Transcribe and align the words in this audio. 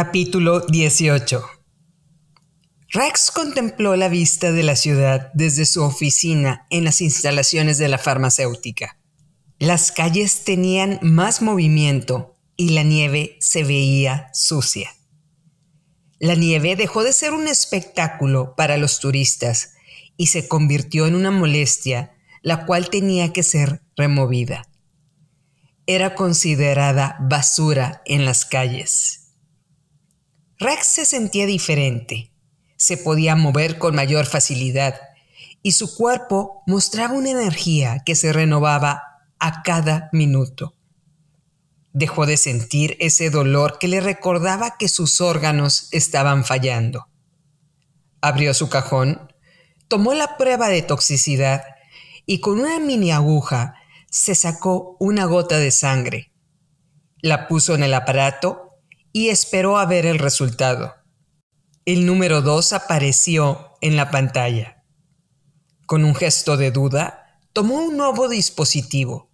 Capítulo 0.00 0.60
18 0.60 1.44
Rex 2.90 3.32
contempló 3.32 3.96
la 3.96 4.08
vista 4.08 4.52
de 4.52 4.62
la 4.62 4.76
ciudad 4.76 5.32
desde 5.34 5.66
su 5.66 5.82
oficina 5.82 6.68
en 6.70 6.84
las 6.84 7.00
instalaciones 7.00 7.78
de 7.78 7.88
la 7.88 7.98
farmacéutica. 7.98 9.00
Las 9.58 9.90
calles 9.90 10.44
tenían 10.44 11.00
más 11.02 11.42
movimiento 11.42 12.36
y 12.56 12.68
la 12.68 12.84
nieve 12.84 13.38
se 13.40 13.64
veía 13.64 14.30
sucia. 14.32 14.94
La 16.20 16.36
nieve 16.36 16.76
dejó 16.76 17.02
de 17.02 17.12
ser 17.12 17.32
un 17.32 17.48
espectáculo 17.48 18.54
para 18.56 18.76
los 18.76 19.00
turistas 19.00 19.72
y 20.16 20.28
se 20.28 20.46
convirtió 20.46 21.08
en 21.08 21.16
una 21.16 21.32
molestia 21.32 22.14
la 22.42 22.66
cual 22.66 22.88
tenía 22.88 23.32
que 23.32 23.42
ser 23.42 23.82
removida. 23.96 24.68
Era 25.88 26.14
considerada 26.14 27.16
basura 27.18 28.00
en 28.04 28.24
las 28.24 28.44
calles. 28.44 29.17
Rex 30.60 30.86
se 30.88 31.04
sentía 31.04 31.46
diferente, 31.46 32.32
se 32.76 32.96
podía 32.96 33.36
mover 33.36 33.78
con 33.78 33.94
mayor 33.94 34.26
facilidad 34.26 35.00
y 35.62 35.72
su 35.72 35.94
cuerpo 35.96 36.64
mostraba 36.66 37.14
una 37.14 37.30
energía 37.30 38.02
que 38.04 38.16
se 38.16 38.32
renovaba 38.32 39.02
a 39.38 39.62
cada 39.62 40.08
minuto. 40.12 40.74
Dejó 41.92 42.26
de 42.26 42.36
sentir 42.36 42.96
ese 42.98 43.30
dolor 43.30 43.78
que 43.78 43.86
le 43.86 44.00
recordaba 44.00 44.76
que 44.78 44.88
sus 44.88 45.20
órganos 45.20 45.88
estaban 45.92 46.44
fallando. 46.44 47.06
Abrió 48.20 48.52
su 48.52 48.68
cajón, 48.68 49.32
tomó 49.86 50.12
la 50.12 50.36
prueba 50.36 50.68
de 50.68 50.82
toxicidad 50.82 51.62
y 52.26 52.40
con 52.40 52.58
una 52.58 52.80
mini 52.80 53.12
aguja 53.12 53.74
se 54.10 54.34
sacó 54.34 54.96
una 54.98 55.24
gota 55.24 55.58
de 55.58 55.70
sangre. 55.70 56.32
La 57.22 57.46
puso 57.46 57.76
en 57.76 57.84
el 57.84 57.94
aparato 57.94 58.67
y 59.12 59.28
esperó 59.28 59.78
a 59.78 59.86
ver 59.86 60.06
el 60.06 60.18
resultado. 60.18 60.94
El 61.84 62.06
número 62.06 62.42
2 62.42 62.72
apareció 62.72 63.72
en 63.80 63.96
la 63.96 64.10
pantalla. 64.10 64.84
Con 65.86 66.04
un 66.04 66.14
gesto 66.14 66.56
de 66.56 66.70
duda, 66.70 67.40
tomó 67.52 67.76
un 67.76 67.96
nuevo 67.96 68.28
dispositivo, 68.28 69.30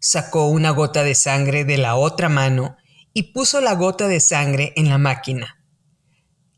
sacó 0.00 0.46
una 0.48 0.70
gota 0.70 1.04
de 1.04 1.14
sangre 1.14 1.64
de 1.64 1.78
la 1.78 1.94
otra 1.94 2.28
mano 2.28 2.76
y 3.14 3.32
puso 3.32 3.60
la 3.60 3.74
gota 3.74 4.08
de 4.08 4.18
sangre 4.18 4.72
en 4.76 4.88
la 4.88 4.98
máquina. 4.98 5.64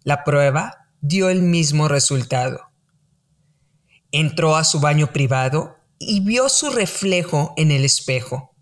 La 0.02 0.24
prueba 0.24 0.88
dio 1.00 1.28
el 1.28 1.42
mismo 1.42 1.88
resultado. 1.88 2.70
Entró 4.12 4.56
a 4.56 4.64
su 4.64 4.80
baño 4.80 5.12
privado 5.12 5.76
y 5.98 6.20
vio 6.20 6.48
su 6.48 6.70
reflejo 6.70 7.52
en 7.56 7.70
el 7.70 7.84
espejo 7.84 8.53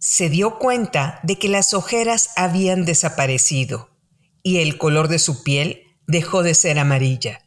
se 0.00 0.30
dio 0.30 0.58
cuenta 0.58 1.20
de 1.22 1.38
que 1.38 1.50
las 1.50 1.74
ojeras 1.74 2.30
habían 2.34 2.86
desaparecido 2.86 3.90
y 4.42 4.60
el 4.60 4.78
color 4.78 5.08
de 5.08 5.18
su 5.18 5.42
piel 5.42 5.82
dejó 6.06 6.42
de 6.42 6.54
ser 6.54 6.78
amarilla. 6.78 7.44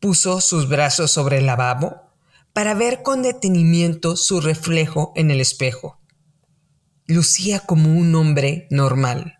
Puso 0.00 0.40
sus 0.40 0.68
brazos 0.68 1.12
sobre 1.12 1.38
el 1.38 1.46
lavabo 1.46 2.10
para 2.52 2.74
ver 2.74 3.04
con 3.04 3.22
detenimiento 3.22 4.16
su 4.16 4.40
reflejo 4.40 5.12
en 5.14 5.30
el 5.30 5.40
espejo. 5.40 6.00
Lucía 7.06 7.60
como 7.60 7.96
un 7.96 8.12
hombre 8.16 8.66
normal, 8.70 9.38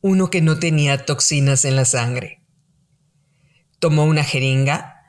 uno 0.00 0.30
que 0.30 0.42
no 0.42 0.58
tenía 0.58 1.06
toxinas 1.06 1.64
en 1.64 1.76
la 1.76 1.84
sangre. 1.84 2.42
Tomó 3.78 4.04
una 4.04 4.24
jeringa, 4.24 5.04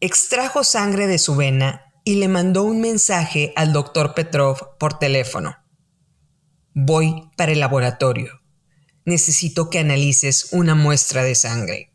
extrajo 0.00 0.64
sangre 0.64 1.06
de 1.06 1.18
su 1.18 1.36
vena 1.36 1.87
y 2.08 2.14
le 2.14 2.28
mandó 2.28 2.62
un 2.62 2.80
mensaje 2.80 3.52
al 3.54 3.74
doctor 3.74 4.14
Petrov 4.14 4.78
por 4.78 4.98
teléfono. 4.98 5.58
Voy 6.72 7.28
para 7.36 7.52
el 7.52 7.60
laboratorio. 7.60 8.40
Necesito 9.04 9.68
que 9.68 9.80
analices 9.80 10.48
una 10.52 10.74
muestra 10.74 11.22
de 11.22 11.34
sangre. 11.34 11.92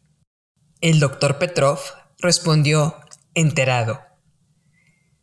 El 0.81 0.99
doctor 0.99 1.39
Petrov 1.39 1.79
respondió 2.19 2.95
enterado. 3.33 4.01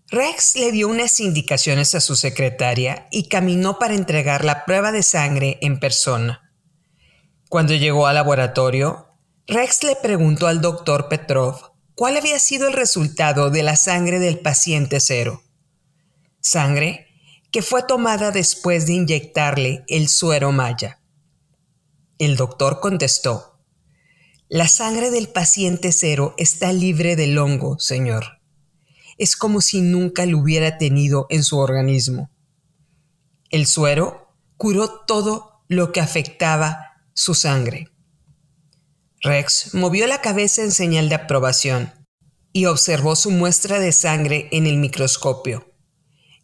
Rex 0.09 0.57
le 0.57 0.73
dio 0.73 0.89
unas 0.89 1.21
indicaciones 1.21 1.95
a 1.95 2.01
su 2.01 2.17
secretaria 2.17 3.07
y 3.13 3.29
caminó 3.29 3.79
para 3.79 3.95
entregar 3.95 4.45
la 4.45 4.65
prueba 4.65 4.91
de 4.91 5.05
sangre 5.05 5.59
en 5.63 5.79
persona. 5.79 6.53
Cuando 7.49 7.75
llegó 7.75 8.09
al 8.09 8.17
laboratorio, 8.17 9.07
Rex 9.47 9.85
le 9.85 9.95
preguntó 9.95 10.49
al 10.49 10.61
doctor 10.61 11.09
Petrov 11.09 11.70
¿Cuál 12.01 12.17
había 12.17 12.39
sido 12.39 12.67
el 12.67 12.73
resultado 12.73 13.51
de 13.51 13.63
la 13.63 13.77
sangre 13.77 14.19
del 14.19 14.39
paciente 14.39 15.01
cero? 15.01 15.43
Sangre 16.41 17.09
que 17.53 17.61
fue 17.61 17.83
tomada 17.83 18.31
después 18.31 18.87
de 18.87 18.95
inyectarle 18.95 19.85
el 19.87 20.09
suero 20.09 20.51
maya. 20.51 21.03
El 22.17 22.37
doctor 22.37 22.81
contestó, 22.81 23.61
la 24.49 24.67
sangre 24.67 25.11
del 25.11 25.29
paciente 25.29 25.93
cero 25.93 26.35
está 26.39 26.73
libre 26.73 27.17
del 27.17 27.37
hongo, 27.37 27.79
señor. 27.79 28.41
Es 29.19 29.37
como 29.37 29.61
si 29.61 29.83
nunca 29.83 30.25
lo 30.25 30.39
hubiera 30.39 30.79
tenido 30.79 31.27
en 31.29 31.45
su 31.45 31.59
organismo. 31.59 32.31
El 33.51 33.67
suero 33.67 34.33
curó 34.57 35.03
todo 35.05 35.65
lo 35.69 35.93
que 35.93 36.01
afectaba 36.01 37.03
su 37.13 37.35
sangre. 37.35 37.91
Rex 39.23 39.75
movió 39.75 40.07
la 40.07 40.23
cabeza 40.23 40.63
en 40.63 40.73
señal 40.73 41.11
de 41.11 41.15
aprobación 41.15 41.93
y 42.55 42.65
observó 42.65 43.17
su 43.17 43.31
muestra 43.31 43.79
de 43.79 43.93
sangre 43.93 44.49
en 44.51 44.67
el 44.67 44.79
microscopio. 44.79 45.75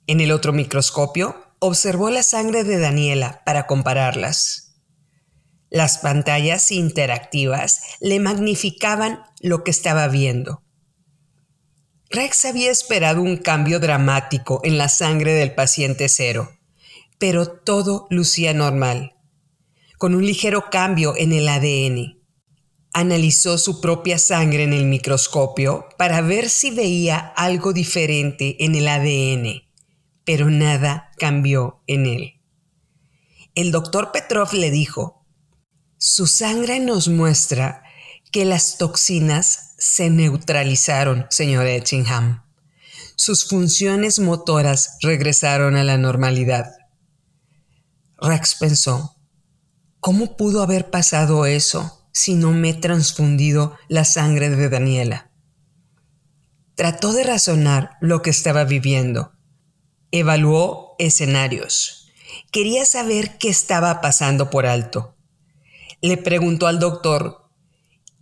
En 0.06 0.20
el 0.20 0.30
otro 0.30 0.52
microscopio 0.52 1.42
observó 1.58 2.10
la 2.10 2.22
sangre 2.22 2.64
de 2.64 2.78
Daniela 2.78 3.42
para 3.46 3.66
compararlas. 3.66 4.74
Las 5.70 5.98
pantallas 5.98 6.70
interactivas 6.70 7.80
le 8.00 8.20
magnificaban 8.20 9.22
lo 9.40 9.64
que 9.64 9.70
estaba 9.70 10.06
viendo. 10.08 10.62
Rex 12.10 12.44
había 12.44 12.70
esperado 12.70 13.22
un 13.22 13.38
cambio 13.38 13.80
dramático 13.80 14.60
en 14.64 14.76
la 14.76 14.90
sangre 14.90 15.32
del 15.32 15.54
paciente 15.54 16.10
cero, 16.10 16.52
pero 17.18 17.48
todo 17.48 18.06
lucía 18.10 18.52
normal, 18.52 19.16
con 19.96 20.14
un 20.14 20.26
ligero 20.26 20.68
cambio 20.70 21.14
en 21.16 21.32
el 21.32 21.48
ADN 21.48 22.16
analizó 22.96 23.58
su 23.58 23.82
propia 23.82 24.18
sangre 24.18 24.62
en 24.64 24.72
el 24.72 24.86
microscopio 24.86 25.86
para 25.98 26.22
ver 26.22 26.48
si 26.48 26.70
veía 26.70 27.18
algo 27.18 27.74
diferente 27.74 28.64
en 28.64 28.74
el 28.74 28.88
ADN, 28.88 29.64
pero 30.24 30.48
nada 30.48 31.10
cambió 31.18 31.82
en 31.86 32.06
él. 32.06 32.40
El 33.54 33.70
doctor 33.70 34.12
Petrov 34.12 34.54
le 34.54 34.70
dijo, 34.70 35.26
su 35.98 36.26
sangre 36.26 36.80
nos 36.80 37.08
muestra 37.08 37.82
que 38.32 38.46
las 38.46 38.78
toxinas 38.78 39.74
se 39.76 40.08
neutralizaron, 40.08 41.26
señor 41.28 41.66
Etchingham. 41.66 42.46
Sus 43.14 43.46
funciones 43.46 44.20
motoras 44.20 44.96
regresaron 45.02 45.76
a 45.76 45.84
la 45.84 45.98
normalidad. 45.98 46.72
Rex 48.16 48.54
pensó, 48.54 49.18
¿cómo 50.00 50.38
pudo 50.38 50.62
haber 50.62 50.90
pasado 50.90 51.44
eso? 51.44 51.95
Si 52.16 52.34
no 52.34 52.52
me 52.52 52.70
he 52.70 52.74
transfundido 52.74 53.76
la 53.88 54.06
sangre 54.06 54.48
de 54.48 54.70
Daniela. 54.70 55.30
Trató 56.74 57.12
de 57.12 57.24
razonar 57.24 57.98
lo 58.00 58.22
que 58.22 58.30
estaba 58.30 58.64
viviendo. 58.64 59.32
Evaluó 60.12 60.96
escenarios. 60.98 62.10
Quería 62.50 62.86
saber 62.86 63.36
qué 63.36 63.50
estaba 63.50 64.00
pasando 64.00 64.48
por 64.48 64.64
alto. 64.64 65.14
Le 66.00 66.16
preguntó 66.16 66.68
al 66.68 66.80
doctor, 66.80 67.50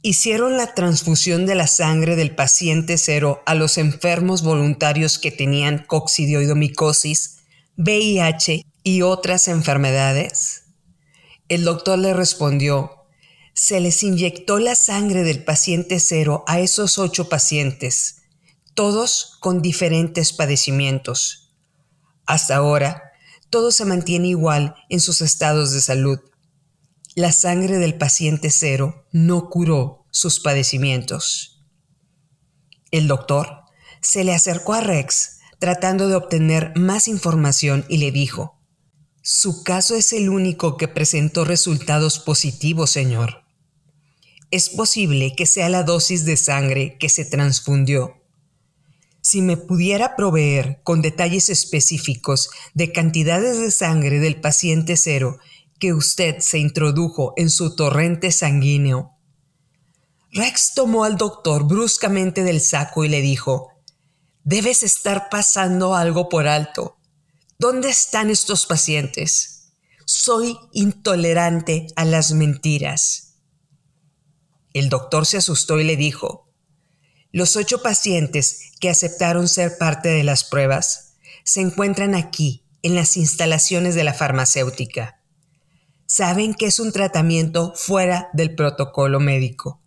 ¿hicieron 0.03 0.57
la 0.57 0.75
transfusión 0.75 1.47
de 1.47 1.55
la 1.55 1.69
sangre 1.69 2.17
del 2.17 2.35
paciente 2.35 2.99
cero 2.99 3.45
a 3.47 3.55
los 3.55 3.79
enfermos 3.79 4.43
voluntarios 4.43 5.21
que 5.21 5.31
tenían 5.31 5.85
coccidioidomicosis, 5.87 7.45
VIH 7.77 8.67
y 8.83 9.03
otras 9.03 9.47
enfermedades? 9.47 10.65
El 11.49 11.63
doctor 11.63 11.97
le 12.01 12.13
respondió, 12.13 13.04
se 13.55 13.79
les 13.79 14.03
inyectó 14.03 14.59
la 14.59 14.75
sangre 14.75 15.23
del 15.23 15.45
paciente 15.45 16.01
cero 16.01 16.45
a 16.49 16.59
esos 16.59 16.99
ocho 16.99 17.29
pacientes, 17.29 18.23
todos 18.75 19.37
con 19.41 19.63
diferentes 19.63 20.33
padecimientos. 20.33 21.55
Hasta 22.27 22.57
ahora, 22.57 23.13
todo 23.51 23.71
se 23.71 23.85
mantiene 23.85 24.29
igual 24.29 24.75
en 24.89 25.01
sus 25.01 25.21
estados 25.21 25.71
de 25.71 25.81
salud. 25.81 26.19
La 27.15 27.31
sangre 27.31 27.79
del 27.79 27.97
paciente 27.97 28.51
cero 28.51 29.07
no 29.13 29.49
curó 29.49 30.05
sus 30.11 30.41
padecimientos. 30.41 31.65
El 32.91 33.07
doctor 33.07 33.61
se 34.01 34.25
le 34.25 34.35
acercó 34.35 34.75
a 34.75 34.81
Rex 34.81 35.39
tratando 35.61 36.09
de 36.09 36.17
obtener 36.17 36.73
más 36.75 37.07
información 37.07 37.87
y 37.89 37.99
le 37.99 38.11
dijo, 38.11 38.61
Su 39.23 39.63
caso 39.63 39.95
es 39.95 40.13
el 40.13 40.29
único 40.29 40.77
que 40.77 40.89
presentó 40.89 41.45
resultados 41.45 42.19
positivos, 42.19 42.91
señor 42.91 43.44
es 44.51 44.71
posible 44.71 45.35
que 45.37 45.47
sea 45.47 45.69
la 45.69 45.83
dosis 45.83 46.25
de 46.25 46.37
sangre 46.37 46.97
que 46.99 47.09
se 47.09 47.25
transfundió. 47.25 48.23
Si 49.21 49.43
me 49.43 49.57
pudiera 49.57 50.17
proveer 50.17 50.81
con 50.83 51.03
detalles 51.03 51.49
específicos 51.49 52.51
de 52.75 52.93
cantidades 52.93 53.59
de 53.59 53.71
sangre 53.71 54.21
del 54.21 54.41
paciente 54.41 54.97
cero 54.97 55.39
que 55.79 55.93
usted 55.93 56.39
se 56.41 56.59
introdujo 56.59 57.33
en 57.37 57.51
su 57.51 57.75
torrente 57.75 58.33
sanguíneo. 58.33 59.19
Rex 60.33 60.73
tomó 60.75 61.05
al 61.05 61.17
doctor 61.17 61.65
bruscamente 61.65 62.43
del 62.43 62.61
saco 62.61 63.05
y 63.05 63.09
le 63.09 63.21
dijo, 63.21 63.71
Debes 64.43 64.83
estar 64.83 65.31
pasando 65.31 65.95
algo 65.95 66.29
por 66.29 66.47
alto. 66.47 66.99
¿Dónde 67.59 67.89
están 67.89 68.31
estos 68.31 68.67
pacientes? 68.67 69.73
Soy 70.05 70.59
intolerante 70.73 71.87
a 71.97 72.05
las 72.05 72.33
mentiras. 72.33 73.24
El 74.75 74.91
doctor 74.91 75.25
se 75.25 75.39
asustó 75.39 75.81
y 75.81 75.85
le 75.85 75.97
dijo, 75.97 76.51
los 77.33 77.57
ocho 77.57 77.83
pacientes 77.83 78.73
que 78.81 78.91
aceptaron 78.91 79.49
ser 79.49 79.79
parte 79.79 80.11
de 80.11 80.23
las 80.23 80.45
pruebas 80.45 81.15
se 81.45 81.63
encuentran 81.63 82.15
aquí, 82.15 82.65
en 82.85 82.95
las 82.95 83.17
instalaciones 83.17 83.95
de 83.95 84.05
la 84.05 84.13
farmacéutica. 84.13 85.19
Saben 86.07 86.53
que 86.53 86.67
es 86.67 86.79
un 86.79 86.93
tratamiento 86.93 87.73
fuera 87.75 88.29
del 88.35 88.55
protocolo 88.55 89.21
médico. 89.21 89.81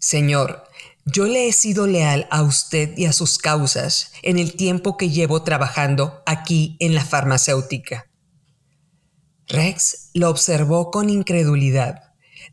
Señor, 0.00 0.64
yo 1.04 1.26
le 1.26 1.46
he 1.46 1.52
sido 1.52 1.86
leal 1.86 2.26
a 2.30 2.42
usted 2.42 2.98
y 2.98 3.06
a 3.06 3.12
sus 3.12 3.38
causas 3.38 4.12
en 4.22 4.38
el 4.38 4.54
tiempo 4.54 4.96
que 4.96 5.10
llevo 5.10 5.42
trabajando 5.42 6.22
aquí 6.26 6.76
en 6.80 6.96
la 6.96 7.04
farmacéutica. 7.04 8.10
Rex 9.46 10.10
lo 10.12 10.28
observó 10.28 10.90
con 10.90 11.10
incredulidad, 11.10 12.07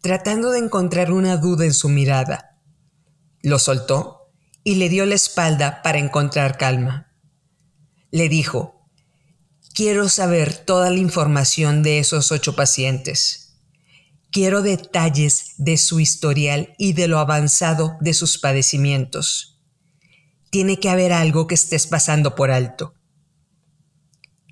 tratando 0.06 0.52
de 0.52 0.60
encontrar 0.60 1.12
una 1.12 1.36
duda 1.38 1.66
en 1.66 1.74
su 1.74 1.90
mirada. 1.90 2.60
Lo 3.42 3.58
soltó 3.58 4.30
y 4.64 4.76
le 4.76 4.88
dio 4.88 5.04
la 5.08 5.16
espalda 5.16 5.82
para 5.82 5.98
encontrar 5.98 6.60
calma. 6.60 7.12
Le 8.12 8.30
dijo, 8.30 8.88
quiero 9.74 10.08
saber 10.08 10.56
toda 10.56 10.92
la 10.92 11.00
información 11.00 11.82
de 11.82 11.98
esos 11.98 12.32
ocho 12.32 12.56
pacientes. 12.56 13.58
Quiero 14.30 14.62
detalles 14.62 15.56
de 15.58 15.76
su 15.76 16.00
historial 16.00 16.76
y 16.78 16.94
de 16.94 17.08
lo 17.08 17.18
avanzado 17.18 17.98
de 18.00 18.14
sus 18.14 18.38
padecimientos. 18.38 19.60
Tiene 20.52 20.80
que 20.80 20.92
haber 20.92 21.14
algo 21.14 21.48
que 21.48 21.56
estés 21.56 21.88
pasando 21.88 22.36
por 22.36 22.52
alto. 22.52 22.94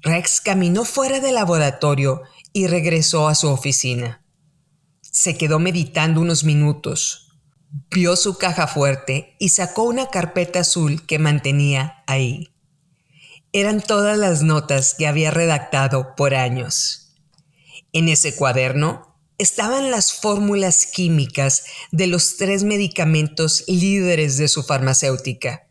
Rex 0.01 0.41
caminó 0.41 0.83
fuera 0.83 1.19
del 1.19 1.35
laboratorio 1.35 2.23
y 2.53 2.65
regresó 2.65 3.27
a 3.27 3.35
su 3.35 3.49
oficina. 3.49 4.22
Se 5.15 5.37
quedó 5.37 5.59
meditando 5.59 6.21
unos 6.21 6.43
minutos. 6.43 7.29
Vio 7.91 8.15
su 8.15 8.39
caja 8.39 8.65
fuerte 8.65 9.35
y 9.37 9.49
sacó 9.49 9.83
una 9.83 10.07
carpeta 10.07 10.61
azul 10.61 11.05
que 11.05 11.19
mantenía 11.19 12.03
ahí. 12.07 12.51
Eran 13.51 13.83
todas 13.83 14.17
las 14.17 14.41
notas 14.41 14.95
que 14.95 15.05
había 15.05 15.29
redactado 15.29 16.15
por 16.15 16.33
años. 16.33 17.13
En 17.91 18.09
ese 18.09 18.35
cuaderno 18.35 19.15
estaban 19.37 19.91
las 19.91 20.13
fórmulas 20.13 20.87
químicas 20.87 21.65
de 21.91 22.07
los 22.07 22.37
tres 22.37 22.63
medicamentos 22.63 23.65
líderes 23.67 24.37
de 24.37 24.47
su 24.47 24.63
farmacéutica. 24.63 25.67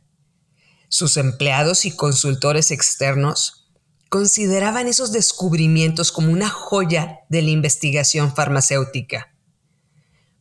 Sus 0.88 1.16
empleados 1.16 1.84
y 1.84 1.96
consultores 1.96 2.70
externos 2.70 3.72
consideraban 4.08 4.86
esos 4.86 5.10
descubrimientos 5.10 6.12
como 6.12 6.30
una 6.30 6.48
joya 6.48 7.22
de 7.28 7.42
la 7.42 7.50
investigación 7.50 8.36
farmacéutica. 8.36 9.31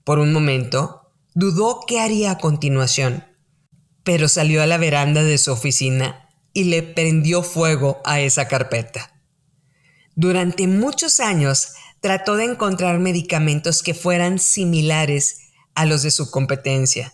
Por 0.04 0.20
un 0.20 0.34
momento, 0.34 1.12
dudó 1.34 1.82
qué 1.88 2.00
haría 2.00 2.32
a 2.32 2.38
continuación, 2.38 3.24
pero 4.04 4.28
salió 4.28 4.64
a 4.64 4.66
la 4.66 4.78
veranda 4.78 5.24
de 5.24 5.38
su 5.38 5.52
oficina 5.52 6.30
y 6.54 6.66
le 6.66 6.84
prendió 6.84 7.44
fuego 7.44 8.02
a 8.04 8.20
esa 8.20 8.48
carpeta. 8.48 9.22
Durante 10.16 10.68
muchos 10.68 11.20
años 11.20 11.74
trató 12.02 12.36
de 12.36 12.46
encontrar 12.46 13.00
medicamentos 13.00 13.84
que 13.84 13.94
fueran 13.94 14.40
similares 14.40 15.52
a 15.76 15.86
los 15.86 16.04
de 16.04 16.12
su 16.12 16.30
competencia. 16.32 17.14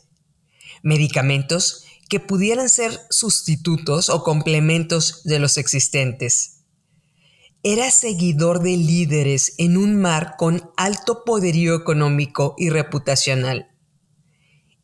Medicamentos 0.82 1.86
que 2.10 2.20
pudieran 2.20 2.70
ser 2.70 3.00
sustitutos 3.10 4.10
o 4.10 4.24
complementos 4.24 5.24
de 5.26 5.40
los 5.40 5.58
existentes. 5.58 6.57
Era 7.64 7.90
seguidor 7.90 8.62
de 8.62 8.78
líderes 8.78 9.56
en 9.58 9.78
un 9.78 10.00
mar 10.00 10.36
con 10.38 10.72
alto 10.78 11.24
poderío 11.26 11.76
económico 11.76 12.54
y 12.58 12.70
reputacional. 12.70 13.72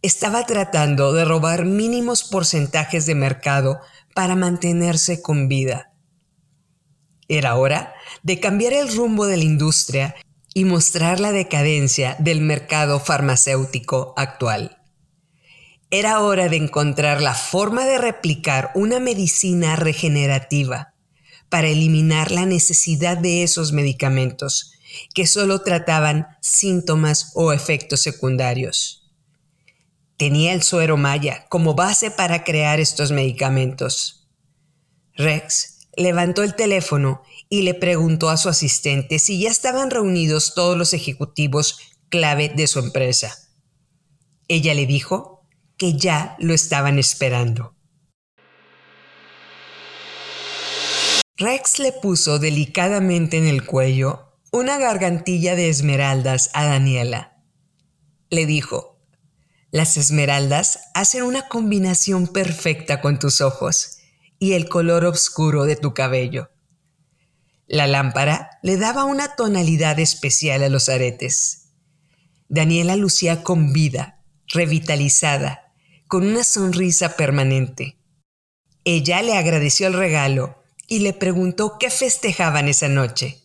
Estaba 0.01 0.45
tratando 0.45 1.13
de 1.13 1.23
robar 1.23 1.65
mínimos 1.65 2.23
porcentajes 2.23 3.05
de 3.05 3.13
mercado 3.13 3.79
para 4.15 4.35
mantenerse 4.35 5.21
con 5.21 5.47
vida. 5.47 5.93
Era 7.27 7.55
hora 7.55 7.93
de 8.23 8.39
cambiar 8.39 8.73
el 8.73 8.93
rumbo 8.93 9.27
de 9.27 9.37
la 9.37 9.43
industria 9.43 10.15
y 10.55 10.65
mostrar 10.65 11.19
la 11.19 11.31
decadencia 11.31 12.15
del 12.19 12.41
mercado 12.41 12.99
farmacéutico 12.99 14.13
actual. 14.17 14.81
Era 15.91 16.21
hora 16.21 16.49
de 16.49 16.57
encontrar 16.57 17.21
la 17.21 17.35
forma 17.35 17.85
de 17.85 17.99
replicar 17.99 18.71
una 18.73 18.99
medicina 18.99 19.75
regenerativa 19.75 20.92
para 21.53 21.67
eliminar 21.67 22.31
la 22.31 22.47
necesidad 22.47 23.15
de 23.15 23.43
esos 23.43 23.73
medicamentos 23.73 24.73
que 25.13 25.27
solo 25.27 25.61
trataban 25.61 26.25
síntomas 26.41 27.29
o 27.35 27.53
efectos 27.53 27.99
secundarios. 27.99 29.07
Tenía 30.17 30.53
el 30.53 30.63
suero 30.63 30.97
maya 30.97 31.45
como 31.49 31.75
base 31.75 32.09
para 32.09 32.43
crear 32.43 32.79
estos 32.79 33.11
medicamentos. 33.11 34.27
Rex 35.15 35.89
levantó 35.95 36.41
el 36.41 36.55
teléfono 36.55 37.21
y 37.49 37.61
le 37.61 37.75
preguntó 37.75 38.31
a 38.31 38.37
su 38.37 38.49
asistente 38.49 39.19
si 39.19 39.39
ya 39.39 39.51
estaban 39.51 39.91
reunidos 39.91 40.55
todos 40.55 40.75
los 40.75 40.95
ejecutivos 40.95 41.77
clave 42.09 42.49
de 42.49 42.65
su 42.65 42.79
empresa. 42.79 43.37
Ella 44.47 44.73
le 44.73 44.87
dijo 44.87 45.45
que 45.77 45.95
ya 45.99 46.35
lo 46.39 46.55
estaban 46.55 46.97
esperando. 46.97 47.75
Rex 51.37 51.79
le 51.79 51.91
puso 51.91 52.37
delicadamente 52.37 53.37
en 53.39 53.47
el 53.47 53.65
cuello 53.65 54.37
una 54.51 54.77
gargantilla 54.77 55.55
de 55.55 55.67
esmeraldas 55.67 56.51
a 56.53 56.65
Daniela. 56.65 57.43
Le 58.29 58.45
dijo, 58.45 58.99
las 59.71 59.97
esmeraldas 59.97 60.91
hacen 60.93 61.23
una 61.23 61.47
combinación 61.47 62.27
perfecta 62.27 63.01
con 63.01 63.17
tus 63.17 63.41
ojos 63.41 63.97
y 64.37 64.53
el 64.53 64.69
color 64.69 65.05
oscuro 65.05 65.65
de 65.65 65.75
tu 65.75 65.95
cabello. 65.95 66.51
La 67.65 67.87
lámpara 67.87 68.59
le 68.61 68.77
daba 68.77 69.03
una 69.03 69.35
tonalidad 69.35 69.99
especial 69.99 70.61
a 70.61 70.69
los 70.69 70.87
aretes. 70.87 71.71
Daniela 72.47 72.95
lucía 72.95 73.41
con 73.41 73.73
vida, 73.73 74.23
revitalizada, 74.49 75.73
con 76.07 76.27
una 76.27 76.43
sonrisa 76.43 77.15
permanente. 77.15 77.97
Ella 78.83 79.23
le 79.23 79.35
agradeció 79.35 79.87
el 79.87 79.93
regalo 79.93 80.62
y 80.87 80.99
le 80.99 81.13
preguntó 81.13 81.77
qué 81.79 81.89
festejaban 81.89 82.67
esa 82.67 82.87
noche. 82.87 83.41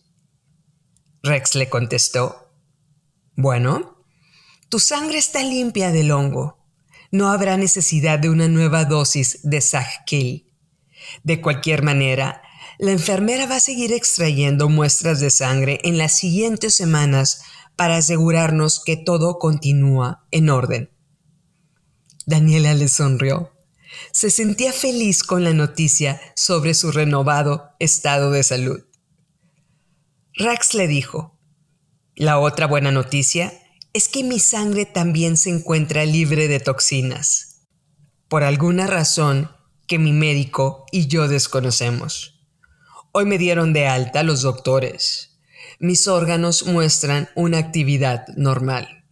Rex 1.23 1.55
le 1.55 1.69
contestó, 1.69 2.53
Bueno, 3.35 4.05
tu 4.69 4.79
sangre 4.79 5.17
está 5.17 5.43
limpia 5.43 5.91
del 5.91 6.11
hongo. 6.11 6.57
No 7.11 7.29
habrá 7.29 7.57
necesidad 7.57 8.19
de 8.19 8.29
una 8.29 8.47
nueva 8.47 8.85
dosis 8.85 9.39
de 9.43 9.61
Sagkill. 9.61 10.53
De 11.23 11.41
cualquier 11.41 11.81
manera, 11.81 12.41
la 12.77 12.91
enfermera 12.91 13.45
va 13.47 13.55
a 13.55 13.59
seguir 13.59 13.91
extrayendo 13.93 14.69
muestras 14.69 15.19
de 15.19 15.29
sangre 15.29 15.79
en 15.83 15.97
las 15.97 16.17
siguientes 16.17 16.75
semanas 16.75 17.41
para 17.75 17.97
asegurarnos 17.97 18.83
que 18.83 18.95
todo 18.95 19.39
continúa 19.39 20.25
en 20.31 20.49
orden. 20.49 20.89
Daniela 22.25 22.73
le 22.73 22.87
sonrió. 22.87 23.51
Se 24.11 24.29
sentía 24.29 24.73
feliz 24.73 25.23
con 25.23 25.43
la 25.43 25.53
noticia 25.53 26.21
sobre 26.35 26.73
su 26.73 26.91
renovado 26.91 27.71
estado 27.79 28.31
de 28.31 28.43
salud. 28.43 28.83
Rax 30.35 30.73
le 30.73 30.87
dijo, 30.87 31.37
la 32.15 32.39
otra 32.39 32.67
buena 32.67 32.91
noticia 32.91 33.53
es 33.93 34.07
que 34.07 34.23
mi 34.23 34.39
sangre 34.39 34.85
también 34.85 35.37
se 35.37 35.49
encuentra 35.49 36.05
libre 36.05 36.47
de 36.47 36.59
toxinas. 36.59 37.67
Por 38.27 38.43
alguna 38.43 38.87
razón, 38.87 39.51
que 39.87 39.97
mi 39.97 40.13
médico 40.13 40.85
y 40.91 41.07
yo 41.07 41.27
desconocemos. 41.27 42.45
Hoy 43.11 43.25
me 43.25 43.39
dieron 43.39 43.73
de 43.73 43.87
alta 43.87 44.21
los 44.21 44.43
doctores. 44.43 45.39
Mis 45.79 46.07
órganos 46.07 46.67
muestran 46.67 47.29
una 47.35 47.57
actividad 47.57 48.27
normal. 48.37 49.05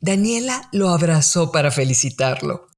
Daniela 0.00 0.68
lo 0.72 0.88
abrazó 0.88 1.52
para 1.52 1.70
felicitarlo 1.70 2.71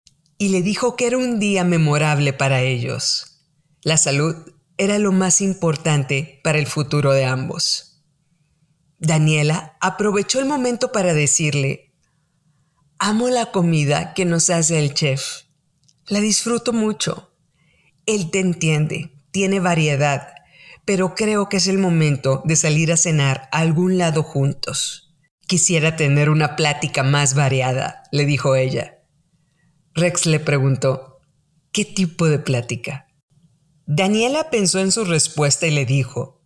y 0.45 0.51
le 0.51 0.61
dijo 0.61 0.95
que 0.95 1.07
era 1.07 1.17
un 1.17 1.41
día 1.41 1.65
memorable 1.65 2.35
para 2.35 2.61
ellos. 2.61 3.41
La 3.83 3.97
salud 3.97 4.37
era 4.77 4.99
lo 4.99 5.11
más 5.11 5.41
importante 5.41 6.39
para 6.45 6.59
el 6.59 6.67
futuro 6.67 7.13
de 7.13 7.25
ambos. 7.25 8.03
Daniela 8.99 9.79
aprovechó 9.81 10.41
el 10.41 10.45
momento 10.45 10.93
para 10.93 11.15
decirle, 11.15 11.95
amo 12.99 13.31
la 13.31 13.53
comida 13.53 14.13
que 14.13 14.27
nos 14.27 14.51
hace 14.51 14.79
el 14.79 14.93
chef. 14.93 15.45
La 16.09 16.21
disfruto 16.21 16.75
mucho. 16.75 17.35
Él 18.05 18.31
te 18.31 18.41
entiende, 18.41 19.15
tiene 19.31 19.61
variedad, 19.61 20.29
pero 20.85 21.15
creo 21.15 21.49
que 21.49 21.57
es 21.57 21.69
el 21.69 21.79
momento 21.79 22.43
de 22.45 22.57
salir 22.57 22.93
a 22.93 22.99
cenar 22.99 23.49
a 23.51 23.61
algún 23.61 23.97
lado 23.97 24.23
juntos. 24.23 25.17
Quisiera 25.47 25.97
tener 25.97 26.29
una 26.29 26.55
plática 26.55 27.03
más 27.03 27.33
variada, 27.33 28.03
le 28.13 28.27
dijo 28.27 28.57
ella. 28.57 28.94
Rex 29.97 30.27
le 30.27 30.41
preguntó, 30.41 31.21
¿qué 31.71 31.85
tipo 31.85 32.27
de 32.27 32.41
plática? 32.41 33.07
Daniela 33.87 34.51
pensó 34.51 34.81
en 34.81 34.91
su 34.91 35.05
respuesta 35.05 35.69
y 35.69 35.71
le 35.71 35.87
dijo, 35.87 36.43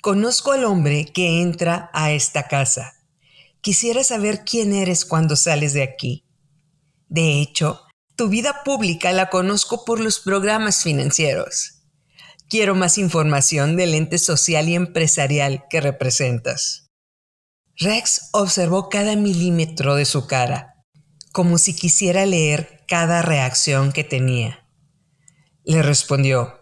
Conozco 0.00 0.50
al 0.50 0.64
hombre 0.64 1.04
que 1.04 1.42
entra 1.42 1.90
a 1.92 2.10
esta 2.10 2.48
casa. 2.48 2.94
Quisiera 3.60 4.02
saber 4.02 4.42
quién 4.44 4.72
eres 4.72 5.04
cuando 5.04 5.36
sales 5.36 5.74
de 5.74 5.84
aquí. 5.84 6.26
De 7.08 7.40
hecho, 7.40 7.82
tu 8.16 8.28
vida 8.28 8.62
pública 8.64 9.12
la 9.12 9.30
conozco 9.30 9.84
por 9.84 10.00
los 10.00 10.18
programas 10.18 10.82
financieros. 10.82 11.84
Quiero 12.48 12.74
más 12.74 12.98
información 12.98 13.76
del 13.76 13.94
ente 13.94 14.18
social 14.18 14.68
y 14.68 14.74
empresarial 14.74 15.66
que 15.70 15.80
representas. 15.80 16.90
Rex 17.76 18.30
observó 18.32 18.88
cada 18.88 19.14
milímetro 19.14 19.94
de 19.94 20.04
su 20.04 20.26
cara, 20.26 20.71
como 21.32 21.58
si 21.58 21.74
quisiera 21.74 22.26
leer 22.26 22.84
cada 22.86 23.22
reacción 23.22 23.92
que 23.92 24.04
tenía. 24.04 24.66
Le 25.64 25.82
respondió, 25.82 26.60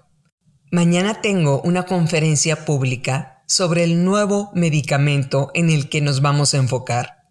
Mañana 0.70 1.20
tengo 1.20 1.60
una 1.62 1.84
conferencia 1.84 2.64
pública 2.64 3.42
sobre 3.46 3.82
el 3.82 4.04
nuevo 4.04 4.50
medicamento 4.54 5.50
en 5.54 5.70
el 5.70 5.88
que 5.88 6.00
nos 6.00 6.20
vamos 6.20 6.54
a 6.54 6.58
enfocar. 6.58 7.24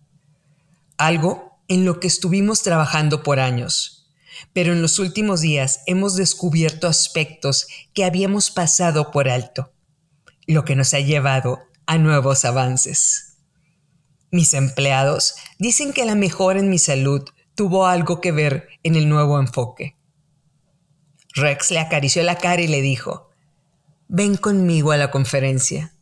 Algo 0.98 1.64
en 1.70 1.86
lo 1.86 2.00
que 2.00 2.08
estuvimos 2.08 2.62
trabajando 2.62 3.24
por 3.24 3.40
años 3.40 4.00
pero 4.54 4.74
en 4.74 4.82
los 4.82 5.00
últimos 5.00 5.42
días 5.42 5.82
hemos 5.86 6.16
descubierto 6.16 6.88
aspectos 6.88 7.68
que 7.94 8.06
habíamos 8.06 8.52
pasado 8.52 9.12
por 9.12 9.30
alto, 9.30 9.74
lo 10.48 10.66
que 10.66 10.76
nos 10.76 10.94
ha 10.94 11.00
llevado 11.00 11.60
a 11.86 11.98
nuevos 11.98 12.46
avances. 12.46 13.29
Mis 14.32 14.54
empleados 14.54 15.36
dicen 15.58 15.94
que 15.94 16.06
la 16.06 16.16
mejora 16.16 16.60
en 16.60 16.70
mi 16.70 16.78
salud 16.78 17.28
tuvo 17.56 17.88
algo 17.88 18.22
que 18.22 18.32
ver 18.32 18.68
en 18.84 18.96
el 18.96 19.10
nuevo 19.10 19.40
enfoque. 19.40 19.98
Rex 21.34 21.72
le 21.72 21.80
acarició 21.80 22.24
la 22.24 22.38
cara 22.38 22.62
y 22.62 22.68
le 22.68 22.82
dijo, 22.82 23.30
ven 24.08 24.38
conmigo 24.38 24.92
a 24.92 24.98
la 24.98 25.12
conferencia. 25.12 25.94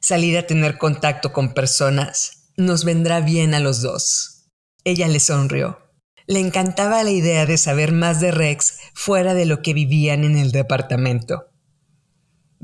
Salir 0.00 0.36
a 0.36 0.46
tener 0.46 0.78
contacto 0.78 1.32
con 1.32 1.54
personas 1.54 2.50
nos 2.56 2.84
vendrá 2.84 3.20
bien 3.20 3.54
a 3.54 3.60
los 3.60 3.82
dos. 3.82 4.50
Ella 4.84 5.08
le 5.08 5.20
sonrió. 5.20 5.78
Le 6.26 6.40
encantaba 6.40 7.02
la 7.02 7.10
idea 7.10 7.46
de 7.46 7.58
saber 7.58 7.92
más 7.92 8.20
de 8.20 8.30
Rex 8.30 8.78
fuera 8.94 9.34
de 9.34 9.46
lo 9.46 9.62
que 9.62 9.74
vivían 9.74 10.24
en 10.24 10.36
el 10.36 10.52
departamento. 10.52 11.53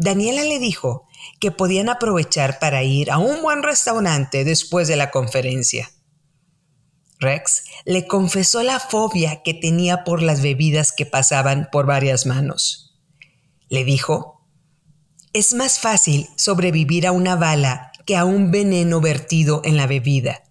Daniela 0.02 0.44
le 0.44 0.58
dijo 0.58 1.06
que 1.40 1.50
podían 1.50 1.90
aprovechar 1.90 2.58
para 2.58 2.82
ir 2.82 3.10
a 3.10 3.18
un 3.18 3.42
buen 3.42 3.62
restaurante 3.62 4.44
después 4.44 4.88
de 4.88 4.96
la 4.96 5.10
conferencia. 5.10 5.90
Rex 7.18 7.64
le 7.84 8.06
confesó 8.06 8.62
la 8.62 8.80
fobia 8.80 9.42
que 9.42 9.52
tenía 9.52 10.02
por 10.04 10.22
las 10.22 10.40
bebidas 10.40 10.92
que 10.92 11.04
pasaban 11.04 11.68
por 11.70 11.84
varias 11.84 12.24
manos. 12.24 12.98
Le 13.68 13.84
dijo, 13.84 14.46
es 15.34 15.52
más 15.52 15.78
fácil 15.80 16.30
sobrevivir 16.34 17.06
a 17.06 17.12
una 17.12 17.36
bala 17.36 17.92
que 18.06 18.16
a 18.16 18.24
un 18.24 18.50
veneno 18.50 19.02
vertido 19.02 19.60
en 19.64 19.76
la 19.76 19.86
bebida. 19.86 20.44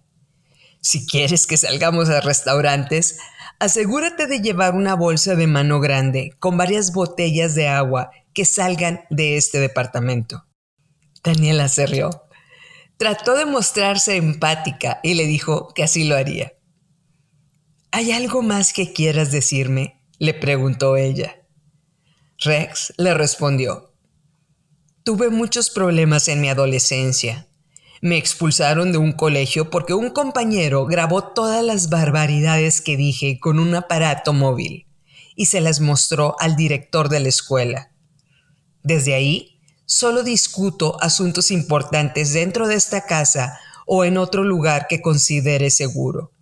Si 0.80 1.08
quieres 1.08 1.48
que 1.48 1.56
salgamos 1.56 2.08
a 2.08 2.20
restaurantes, 2.20 3.18
asegúrate 3.58 4.28
de 4.28 4.38
llevar 4.38 4.76
una 4.76 4.94
bolsa 4.94 5.34
de 5.34 5.48
mano 5.48 5.80
grande 5.80 6.36
con 6.38 6.56
varias 6.56 6.92
botellas 6.92 7.56
de 7.56 7.66
agua 7.66 8.12
que 8.34 8.44
salgan 8.44 9.04
de 9.10 9.36
este 9.36 9.58
departamento. 9.58 10.46
Daniela 11.22 11.68
se 11.68 11.86
rió. 11.86 12.10
Trató 12.96 13.36
de 13.36 13.46
mostrarse 13.46 14.16
empática 14.16 15.00
y 15.02 15.14
le 15.14 15.26
dijo 15.26 15.68
que 15.74 15.82
así 15.82 16.04
lo 16.04 16.16
haría. 16.16 16.52
¿Hay 17.92 18.12
algo 18.12 18.42
más 18.42 18.72
que 18.72 18.92
quieras 18.92 19.32
decirme? 19.32 20.02
le 20.18 20.34
preguntó 20.34 20.96
ella. 20.96 21.46
Rex 22.38 22.92
le 22.98 23.14
respondió. 23.14 23.94
Tuve 25.02 25.30
muchos 25.30 25.70
problemas 25.70 26.28
en 26.28 26.40
mi 26.40 26.50
adolescencia 26.50 27.50
me 28.02 28.16
expulsaron 28.16 28.92
de 28.92 28.98
un 28.98 29.12
colegio 29.12 29.68
porque 29.68 29.92
un 29.92 30.08
compañero 30.08 30.86
grabó 30.86 31.22
todas 31.22 31.62
las 31.62 31.90
barbaridades 31.90 32.80
que 32.80 32.96
dije 32.96 33.38
con 33.38 33.58
un 33.58 33.74
aparato 33.74 34.32
móvil 34.32 34.86
y 35.36 35.46
se 35.46 35.60
las 35.60 35.80
mostró 35.80 36.34
al 36.40 36.56
director 36.56 37.10
de 37.10 37.20
la 37.20 37.28
escuela. 37.28 37.89
Desde 38.82 39.14
ahí, 39.14 39.60
solo 39.86 40.22
discuto 40.22 40.96
asuntos 41.02 41.50
importantes 41.50 42.32
dentro 42.32 42.68
de 42.68 42.76
esta 42.76 43.06
casa 43.06 43.58
o 43.86 44.04
en 44.04 44.18
otro 44.18 44.44
lugar 44.44 44.86
que 44.88 45.02
considere 45.02 45.70
seguro. 45.70 46.32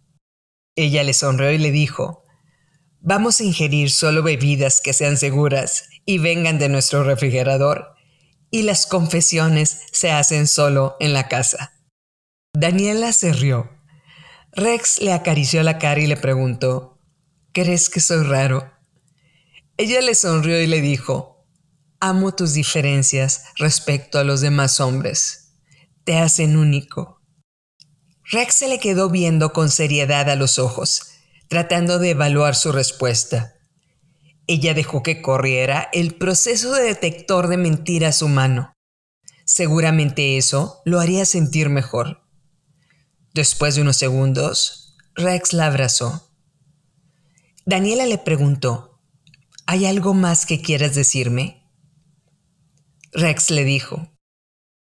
Ella 0.77 1.03
le 1.03 1.15
sonrió 1.15 1.51
y 1.51 1.59
le 1.59 1.71
dijo, 1.71 2.25
Vamos 3.01 3.41
a 3.41 3.45
ingerir 3.45 3.91
solo 3.91 4.23
bebidas 4.23 4.81
que 4.81 4.93
sean 4.93 5.17
seguras 5.17 5.89
y 6.05 6.19
vengan 6.19 6.59
de 6.59 6.69
nuestro 6.69 7.05
refrigerador 7.05 7.95
y 8.51 8.63
las 8.63 8.87
confesiones 8.87 9.83
se 9.93 10.11
hacen 10.11 10.47
solo 10.47 10.97
en 11.01 11.13
la 11.13 11.29
casa. 11.29 11.73
Daniela 12.53 13.13
se 13.13 13.33
rió. 13.33 13.71
Rex 14.53 15.01
le 15.01 15.13
acarició 15.13 15.63
la 15.63 15.79
cara 15.79 16.01
y 16.01 16.07
le 16.07 16.17
preguntó, 16.17 16.99
¿crees 17.53 17.89
que 17.89 18.01
soy 18.01 18.25
raro? 18.25 18.73
Ella 19.77 20.01
le 20.01 20.15
sonrió 20.15 20.61
y 20.61 20.67
le 20.67 20.81
dijo, 20.81 21.38
amo 22.01 22.35
tus 22.35 22.55
diferencias 22.55 23.45
respecto 23.57 24.19
a 24.19 24.25
los 24.25 24.41
demás 24.41 24.81
hombres. 24.81 25.55
Te 26.05 26.19
hacen 26.19 26.57
único. 26.57 27.21
Rex 28.31 28.55
se 28.55 28.69
le 28.69 28.79
quedó 28.79 29.11
viendo 29.11 29.53
con 29.53 29.71
seriedad 29.71 30.29
a 30.29 30.37
los 30.37 30.59
ojos, 30.59 31.13
tratando 31.49 31.99
de 31.99 32.11
evaluar 32.11 32.55
su 32.55 32.73
respuesta. 32.73 33.55
Ella 34.47 34.75
dejó 34.75 35.03
que 35.03 35.23
corriera 35.23 35.89
el 35.93 36.15
proceso 36.15 36.73
de 36.73 36.83
detector 36.83 37.49
de 37.49 37.57
mentiras 37.57 38.23
humano. 38.23 38.73
Seguramente 39.45 40.37
eso 40.37 40.83
lo 40.85 41.01
haría 41.01 41.25
sentir 41.25 41.71
mejor. 41.71 42.23
Después 43.35 43.75
de 43.75 43.83
unos 43.83 43.97
segundos, 43.97 44.97
Rex 45.15 45.53
la 45.53 45.67
abrazó. 45.67 46.31
Daniela 47.65 48.07
le 48.07 48.19
preguntó, 48.19 49.01
¿hay 49.67 49.87
algo 49.87 50.15
más 50.15 50.47
que 50.47 50.61
quieras 50.63 50.95
decirme? 50.95 51.58
Rex 53.13 53.51
le 53.51 53.65
dijo, 53.65 54.13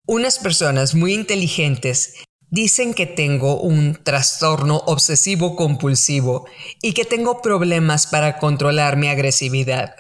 unas 0.06 0.40
personas 0.40 0.96
muy 0.96 1.14
inteligentes 1.14 2.14
Dicen 2.50 2.94
que 2.94 3.06
tengo 3.06 3.60
un 3.60 4.02
trastorno 4.02 4.78
obsesivo 4.86 5.58
compulsivo 5.58 6.48
y 6.82 6.94
que 6.94 7.04
tengo 7.04 7.42
problemas 7.42 8.08
para 8.08 8.38
controlar 8.38 8.96
mi 8.96 9.10
agresividad. 9.10 9.96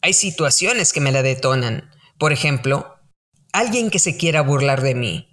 Hay 0.00 0.12
situaciones 0.12 0.92
que 0.92 1.00
me 1.00 1.12
la 1.12 1.22
detonan. 1.22 1.88
Por 2.18 2.32
ejemplo, 2.32 2.96
alguien 3.52 3.90
que 3.90 4.00
se 4.00 4.16
quiera 4.16 4.42
burlar 4.42 4.82
de 4.82 4.96
mí, 4.96 5.28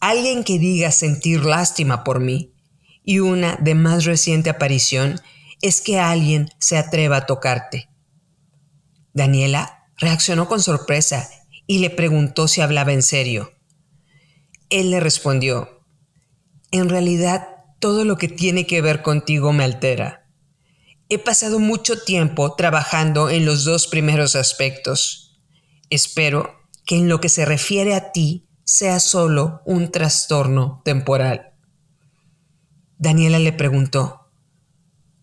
alguien 0.00 0.44
que 0.44 0.60
diga 0.60 0.92
sentir 0.92 1.44
lástima 1.44 2.04
por 2.04 2.20
mí. 2.20 2.52
Y 3.02 3.18
una 3.18 3.56
de 3.56 3.74
más 3.74 4.04
reciente 4.04 4.50
aparición 4.50 5.20
es 5.62 5.80
que 5.80 5.98
alguien 5.98 6.48
se 6.60 6.78
atreva 6.78 7.18
a 7.18 7.26
tocarte. 7.26 7.88
Daniela 9.12 9.75
reaccionó 9.98 10.48
con 10.48 10.62
sorpresa 10.62 11.28
y 11.66 11.78
le 11.78 11.90
preguntó 11.90 12.48
si 12.48 12.60
hablaba 12.60 12.92
en 12.92 13.02
serio. 13.02 13.52
Él 14.70 14.90
le 14.90 15.00
respondió, 15.00 15.84
en 16.70 16.88
realidad 16.88 17.48
todo 17.80 18.04
lo 18.04 18.16
que 18.16 18.28
tiene 18.28 18.66
que 18.66 18.80
ver 18.82 19.02
contigo 19.02 19.52
me 19.52 19.64
altera. 19.64 20.28
He 21.08 21.18
pasado 21.18 21.58
mucho 21.58 22.02
tiempo 22.02 22.54
trabajando 22.54 23.30
en 23.30 23.44
los 23.46 23.64
dos 23.64 23.86
primeros 23.86 24.34
aspectos. 24.34 25.40
Espero 25.88 26.56
que 26.84 26.96
en 26.96 27.08
lo 27.08 27.20
que 27.20 27.28
se 27.28 27.44
refiere 27.44 27.94
a 27.94 28.10
ti 28.12 28.48
sea 28.64 28.98
solo 28.98 29.62
un 29.64 29.92
trastorno 29.92 30.82
temporal. 30.84 31.52
Daniela 32.98 33.38
le 33.38 33.52
preguntó, 33.52 34.32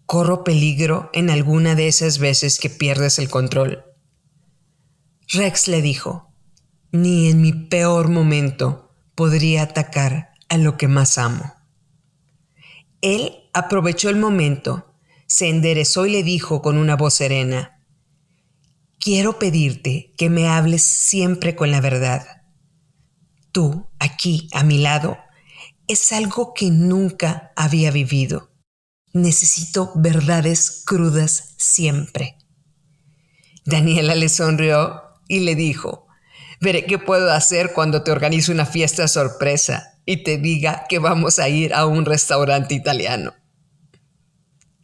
¿corro 0.05 0.43
peligro 0.43 1.09
en 1.13 1.29
alguna 1.29 1.75
de 1.75 1.87
esas 1.87 2.19
veces 2.19 2.59
que 2.59 2.69
pierdes 2.69 3.19
el 3.19 3.29
control? 3.29 3.83
Rex 5.29 5.67
le 5.67 5.81
dijo, 5.81 6.33
ni 6.91 7.29
en 7.29 7.41
mi 7.41 7.53
peor 7.53 8.09
momento 8.09 8.91
podría 9.15 9.63
atacar 9.63 10.33
a 10.49 10.57
lo 10.57 10.77
que 10.77 10.87
más 10.87 11.17
amo. 11.17 11.53
Él 13.01 13.49
aprovechó 13.53 14.09
el 14.09 14.17
momento, 14.17 14.93
se 15.27 15.49
enderezó 15.49 16.05
y 16.05 16.11
le 16.11 16.23
dijo 16.23 16.61
con 16.61 16.77
una 16.77 16.95
voz 16.95 17.15
serena, 17.15 17.73
Quiero 18.99 19.37
pedirte 19.37 20.13
que 20.17 20.29
me 20.29 20.47
hables 20.47 20.81
siempre 20.83 21.57
con 21.57 21.71
la 21.71 21.81
verdad. 21.81 22.43
Tú, 23.51 23.87
aquí, 23.99 24.47
a 24.53 24.63
mi 24.63 24.77
lado, 24.77 25.17
es 25.89 26.13
algo 26.13 26.53
que 26.53 26.71
nunca 26.71 27.51
había 27.57 27.91
vivido. 27.91 28.51
Necesito 29.11 29.91
verdades 29.95 30.83
crudas 30.85 31.53
siempre. 31.57 32.37
Daniela 33.65 34.15
le 34.15 34.29
sonrió 34.29 35.02
y 35.33 35.39
le 35.41 35.55
dijo, 35.55 36.07
Veré 36.63 36.85
qué 36.85 36.97
puedo 36.97 37.29
hacer 37.31 37.73
cuando 37.73 38.03
te 38.03 38.11
organice 38.11 38.49
una 38.49 38.65
fiesta 38.65 39.09
sorpresa 39.09 39.99
y 40.05 40.23
te 40.23 40.37
diga 40.37 40.85
que 40.87 40.97
vamos 40.97 41.39
a 41.39 41.49
ir 41.49 41.73
a 41.73 41.85
un 41.85 42.05
restaurante 42.05 42.73
italiano. 42.73 43.33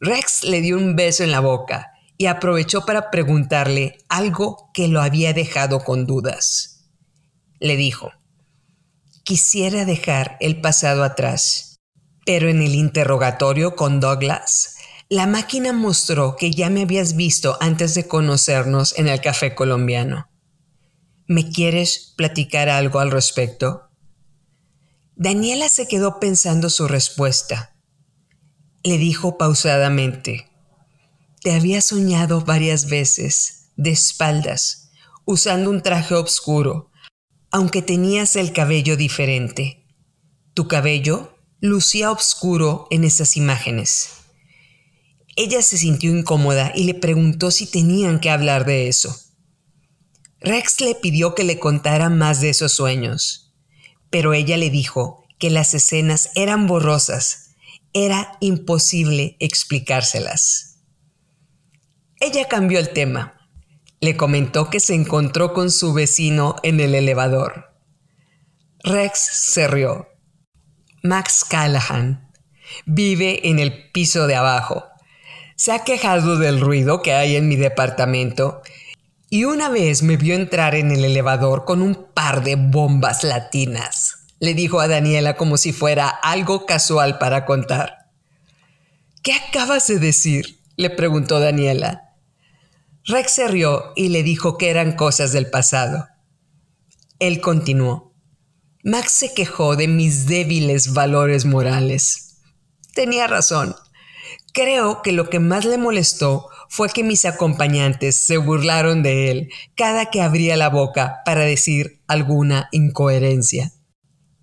Rex 0.01 0.43
le 0.43 0.59
dio 0.59 0.75
un 0.75 0.97
beso 0.97 1.23
en 1.23 1.31
la 1.31 1.39
boca 1.39 1.93
y 2.17 2.25
aprovechó 2.25 2.85
para 2.85 3.09
preguntarle 3.11 3.97
algo 4.09 4.69
que 4.73 4.89
lo 4.89 5.01
había 5.01 5.33
dejado 5.33 5.83
con 5.85 6.05
dudas. 6.05 6.89
Le 7.59 7.77
dijo, 7.77 8.11
quisiera 9.23 9.85
dejar 9.85 10.35
el 10.41 10.59
pasado 10.59 11.05
atrás, 11.05 11.79
pero 12.25 12.49
en 12.49 12.61
el 12.61 12.75
interrogatorio 12.75 13.77
con 13.77 14.01
Douglas, 14.01 14.75
la 15.07 15.27
máquina 15.27 15.71
mostró 15.71 16.35
que 16.35 16.51
ya 16.51 16.69
me 16.69 16.81
habías 16.81 17.15
visto 17.15 17.57
antes 17.61 17.95
de 17.95 18.07
conocernos 18.07 18.97
en 18.97 19.07
el 19.07 19.21
café 19.21 19.55
colombiano. 19.55 20.28
¿Me 21.31 21.51
quieres 21.51 22.15
platicar 22.17 22.69
algo 22.69 22.97
al 22.97 23.11
respecto? 23.11 23.83
Daniela 25.15 25.69
se 25.69 25.87
quedó 25.87 26.19
pensando 26.19 26.71
su 26.71 26.87
respuesta. 26.87 27.75
Le 28.81 28.97
dijo 28.97 29.37
pausadamente, 29.37 30.49
Te 31.43 31.51
había 31.51 31.81
soñado 31.81 32.41
varias 32.41 32.89
veces, 32.89 33.69
de 33.75 33.91
espaldas, 33.91 34.89
usando 35.23 35.69
un 35.69 35.83
traje 35.83 36.15
oscuro, 36.15 36.89
aunque 37.51 37.83
tenías 37.83 38.35
el 38.35 38.51
cabello 38.51 38.97
diferente. 38.97 39.85
Tu 40.55 40.67
cabello 40.67 41.37
lucía 41.61 42.09
oscuro 42.09 42.87
en 42.89 43.03
esas 43.03 43.37
imágenes. 43.37 44.09
Ella 45.35 45.61
se 45.61 45.77
sintió 45.77 46.09
incómoda 46.09 46.71
y 46.73 46.85
le 46.85 46.95
preguntó 46.95 47.51
si 47.51 47.67
tenían 47.67 48.19
que 48.19 48.31
hablar 48.31 48.65
de 48.65 48.87
eso. 48.87 49.28
Rex 50.41 50.81
le 50.81 50.95
pidió 50.95 51.35
que 51.35 51.43
le 51.43 51.59
contara 51.59 52.09
más 52.09 52.41
de 52.41 52.49
esos 52.49 52.71
sueños, 52.71 53.53
pero 54.09 54.33
ella 54.33 54.57
le 54.57 54.69
dijo 54.69 55.25
que 55.37 55.49
las 55.49 55.73
escenas 55.73 56.31
eran 56.35 56.67
borrosas, 56.67 57.55
era 57.93 58.37
imposible 58.39 59.35
explicárselas. 59.39 60.77
Ella 62.19 62.47
cambió 62.47 62.79
el 62.79 62.89
tema. 62.89 63.35
Le 64.01 64.15
comentó 64.15 64.69
que 64.69 64.79
se 64.79 64.93
encontró 64.93 65.53
con 65.53 65.71
su 65.71 65.93
vecino 65.93 66.55
en 66.63 66.79
el 66.79 66.95
elevador. 66.95 67.73
Rex 68.83 69.19
se 69.19 69.67
rió. 69.67 70.07
Max 71.03 71.45
Callahan 71.47 72.31
vive 72.85 73.49
en 73.49 73.59
el 73.59 73.91
piso 73.91 74.27
de 74.27 74.35
abajo 74.35 74.85
se 75.59 75.73
ha 75.73 75.83
quejado 75.83 76.37
del 76.37 76.61
ruido 76.61 77.01
que 77.01 77.11
hay 77.11 77.35
en 77.35 77.49
mi 77.49 77.57
departamento 77.57 78.61
y 79.29 79.43
una 79.43 79.69
vez 79.69 80.01
me 80.01 80.17
vio 80.17 80.35
entrar 80.35 80.75
en 80.75 80.91
el 80.91 81.05
elevador 81.05 81.65
con 81.65 81.81
un 81.81 82.07
par 82.13 82.43
de 82.43 82.55
bombas 82.55 83.23
latinas. 83.23 84.15
Le 84.39 84.53
dijo 84.53 84.79
a 84.79 84.87
Daniela 84.87 85.37
como 85.37 85.57
si 85.57 85.71
fuera 85.71 86.07
algo 86.07 86.65
casual 86.65 87.19
para 87.19 87.45
contar. 87.45 88.09
¿Qué 89.21 89.33
acabas 89.33 89.87
de 89.87 89.99
decir? 89.99 90.59
le 90.77 90.89
preguntó 90.89 91.39
Daniela. 91.39 92.15
Rex 93.03 93.33
se 93.33 93.47
rió 93.47 93.91
y 93.95 94.09
le 94.09 94.23
dijo 94.23 94.57
que 94.57 94.69
eran 94.69 94.95
cosas 94.95 95.33
del 95.33 95.49
pasado. 95.49 96.07
Él 97.19 97.41
continuó. 97.41 98.13
Max 98.83 99.11
se 99.11 99.33
quejó 99.33 99.75
de 99.75 99.89
mis 99.89 100.25
débiles 100.25 100.93
valores 100.93 101.43
morales. 101.43 102.37
Tenía 102.93 103.27
razón. 103.27 103.75
Creo 104.53 105.01
que 105.01 105.11
lo 105.11 105.29
que 105.29 105.39
más 105.39 105.65
le 105.65 105.77
molestó 105.77 106.49
fue 106.69 106.87
que 106.89 107.03
mis 107.03 107.25
acompañantes 107.25 108.27
se 108.27 108.37
burlaron 108.37 109.01
de 109.01 109.31
él 109.31 109.49
cada 109.75 110.11
que 110.11 110.21
abría 110.21 110.55
la 110.55 110.69
boca 110.69 111.21
para 111.25 111.41
decir 111.41 112.01
alguna 112.07 112.69
incoherencia. 112.71 113.73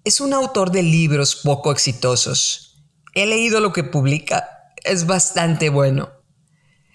Es 0.05 0.21
un 0.21 0.35
autor 0.35 0.73
de 0.73 0.83
libros 0.83 1.37
poco 1.37 1.71
exitosos. 1.71 2.85
He 3.15 3.27
leído 3.27 3.61
lo 3.61 3.73
que 3.73 3.85
publica. 3.85 4.49
Es 4.85 5.07
bastante 5.07 5.69
bueno. 5.69 6.11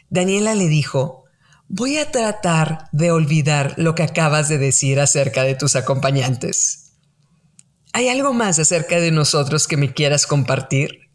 Daniela 0.10 0.54
le 0.54 0.68
dijo, 0.68 1.24
voy 1.70 1.98
a 1.98 2.12
tratar 2.12 2.90
de 2.92 3.12
olvidar 3.12 3.74
lo 3.78 3.96
que 3.96 4.04
acabas 4.04 4.50
de 4.50 4.58
decir 4.58 5.00
acerca 5.00 5.44
de 5.44 5.56
tus 5.56 5.78
acompañantes. 5.78 6.92
¿Hay 7.94 8.10
algo 8.10 8.34
más 8.34 8.60
acerca 8.60 9.00
de 9.00 9.12
nosotros 9.12 9.68
que 9.68 9.78
me 9.78 9.94
quieras 9.94 10.28
compartir? 10.28 11.11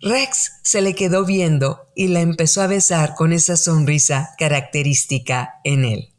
Rex 0.00 0.60
se 0.62 0.82
le 0.82 0.94
quedó 0.94 1.24
viendo 1.24 1.90
y 1.94 2.08
la 2.08 2.20
empezó 2.20 2.60
a 2.60 2.66
besar 2.66 3.14
con 3.14 3.32
esa 3.32 3.56
sonrisa 3.56 4.34
característica 4.38 5.54
en 5.64 5.84
él. 5.84 6.12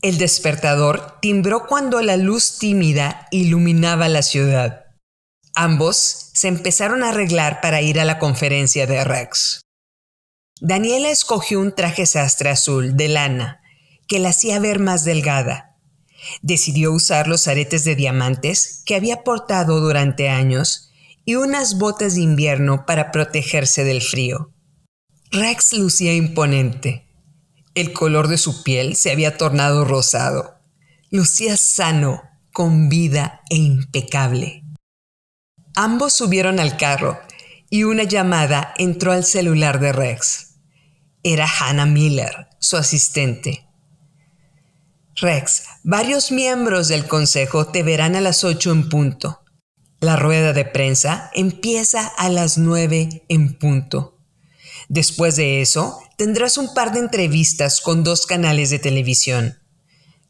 El 0.00 0.18
despertador 0.18 1.18
timbró 1.20 1.66
cuando 1.66 2.00
la 2.00 2.16
luz 2.16 2.58
tímida 2.58 3.26
iluminaba 3.30 4.08
la 4.08 4.22
ciudad. 4.22 4.84
Ambos 5.54 6.30
se 6.32 6.48
empezaron 6.48 7.02
a 7.02 7.10
arreglar 7.10 7.60
para 7.60 7.80
ir 7.80 8.00
a 8.00 8.04
la 8.04 8.18
conferencia 8.18 8.86
de 8.86 9.04
Rex. 9.04 9.60
Daniela 10.60 11.10
escogió 11.10 11.60
un 11.60 11.74
traje 11.74 12.06
sastre 12.06 12.50
azul 12.50 12.96
de 12.96 13.08
lana 13.08 13.60
que 14.08 14.18
la 14.18 14.30
hacía 14.30 14.58
ver 14.60 14.78
más 14.78 15.04
delgada 15.04 15.73
Decidió 16.42 16.92
usar 16.92 17.28
los 17.28 17.48
aretes 17.48 17.84
de 17.84 17.94
diamantes 17.94 18.82
que 18.84 18.94
había 18.94 19.22
portado 19.22 19.80
durante 19.80 20.28
años 20.28 20.90
y 21.24 21.36
unas 21.36 21.78
botas 21.78 22.14
de 22.14 22.22
invierno 22.22 22.86
para 22.86 23.10
protegerse 23.10 23.84
del 23.84 24.02
frío. 24.02 24.52
Rex 25.30 25.72
lucía 25.72 26.14
imponente. 26.14 27.08
El 27.74 27.92
color 27.92 28.28
de 28.28 28.38
su 28.38 28.62
piel 28.62 28.94
se 28.94 29.10
había 29.10 29.36
tornado 29.36 29.84
rosado. 29.84 30.54
Lucía 31.10 31.56
sano, 31.56 32.22
con 32.52 32.88
vida 32.88 33.40
e 33.50 33.56
impecable. 33.56 34.62
Ambos 35.74 36.12
subieron 36.12 36.60
al 36.60 36.76
carro 36.76 37.18
y 37.68 37.82
una 37.82 38.04
llamada 38.04 38.72
entró 38.76 39.10
al 39.10 39.24
celular 39.24 39.80
de 39.80 39.92
Rex. 39.92 40.60
Era 41.24 41.48
Hannah 41.48 41.86
Miller, 41.86 42.46
su 42.60 42.76
asistente. 42.76 43.66
Rex, 45.16 45.64
varios 45.84 46.32
miembros 46.32 46.88
del 46.88 47.06
Consejo 47.06 47.66
te 47.66 47.84
verán 47.84 48.16
a 48.16 48.20
las 48.20 48.42
8 48.42 48.72
en 48.72 48.88
punto. 48.88 49.42
La 50.00 50.16
rueda 50.16 50.52
de 50.52 50.64
prensa 50.64 51.30
empieza 51.34 52.06
a 52.06 52.28
las 52.28 52.58
9 52.58 53.24
en 53.28 53.56
punto. 53.56 54.18
Después 54.88 55.36
de 55.36 55.62
eso, 55.62 56.00
tendrás 56.18 56.58
un 56.58 56.74
par 56.74 56.92
de 56.92 56.98
entrevistas 56.98 57.80
con 57.80 58.02
dos 58.02 58.26
canales 58.26 58.70
de 58.70 58.80
televisión. 58.80 59.58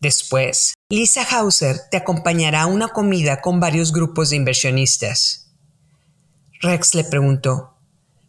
Después, 0.01 0.75
Lisa 0.90 1.27
Hauser 1.31 1.81
te 1.90 1.97
acompañará 1.97 2.62
a 2.62 2.66
una 2.66 2.88
comida 2.88 3.40
con 3.40 3.61
varios 3.61 3.90
grupos 3.90 4.31
de 4.31 4.37
inversionistas. 4.37 5.55
Rex 6.61 6.94
le 6.94 7.05
preguntó, 7.05 7.79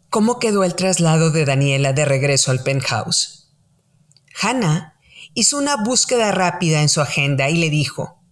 ¿cómo 0.08 0.38
quedó 0.38 0.64
el 0.64 0.74
traslado 0.74 1.30
de 1.30 1.44
Daniela 1.44 1.92
de 1.92 2.06
regreso 2.06 2.50
al 2.50 2.62
penthouse? 2.62 3.52
Hannah 4.40 4.95
hizo 5.36 5.58
una 5.58 5.76
búsqueda 5.76 6.32
rápida 6.32 6.80
en 6.80 6.88
su 6.88 7.02
agenda 7.02 7.50
y 7.50 7.58
le 7.58 7.68
dijo, 7.68 8.22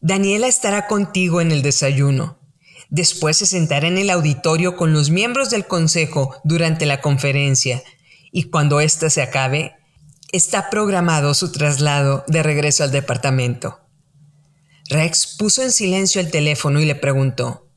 Daniela 0.00 0.48
estará 0.48 0.86
contigo 0.86 1.42
en 1.42 1.52
el 1.52 1.60
desayuno. 1.60 2.40
Después 2.88 3.36
se 3.36 3.46
sentará 3.46 3.86
en 3.86 3.98
el 3.98 4.08
auditorio 4.08 4.76
con 4.76 4.94
los 4.94 5.10
miembros 5.10 5.50
del 5.50 5.66
consejo 5.66 6.34
durante 6.42 6.86
la 6.86 7.02
conferencia 7.02 7.82
y 8.32 8.44
cuando 8.44 8.80
ésta 8.80 9.10
se 9.10 9.20
acabe, 9.20 9.74
está 10.32 10.70
programado 10.70 11.34
su 11.34 11.52
traslado 11.52 12.24
de 12.28 12.42
regreso 12.42 12.82
al 12.82 12.92
departamento. 12.92 13.80
Rex 14.88 15.36
puso 15.38 15.62
en 15.62 15.70
silencio 15.70 16.22
el 16.22 16.30
teléfono 16.30 16.80
y 16.80 16.86
le 16.86 16.94
preguntó, 16.94 17.68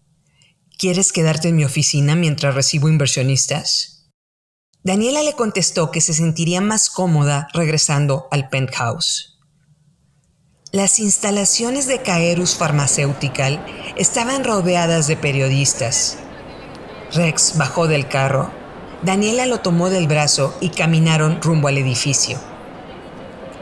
¿Quieres 0.78 1.12
quedarte 1.12 1.50
en 1.50 1.58
mi 1.58 1.66
oficina 1.66 2.16
mientras 2.16 2.56
recibo 2.56 2.88
inversionistas? 2.88 3.99
Daniela 4.82 5.24
le 5.24 5.34
contestó 5.34 5.92
que 5.92 6.00
se 6.00 6.14
sentiría 6.14 6.62
más 6.62 6.90
cómoda 6.90 7.50
regresando 7.54 8.30
al 8.32 8.48
penthouse. 8.48 9.38
Las 10.72 11.00
instalaciones 11.00 11.86
de 11.86 12.02
Caerus 12.02 12.56
Pharmaceutical 12.56 13.66
estaban 13.98 14.46
rodeadas 14.46 15.08
de 15.08 15.18
periodistas. 15.18 16.20
Rex 17.12 17.58
bajó 17.58 17.88
del 17.88 18.08
carro. 18.08 18.52
Daniela 19.02 19.46
lo 19.48 19.60
tomó 19.60 19.90
del 19.90 20.08
brazo 20.08 20.56
y 20.62 20.70
caminaron 20.70 21.42
rumbo 21.42 21.68
al 21.68 21.78
edificio. 21.78 22.40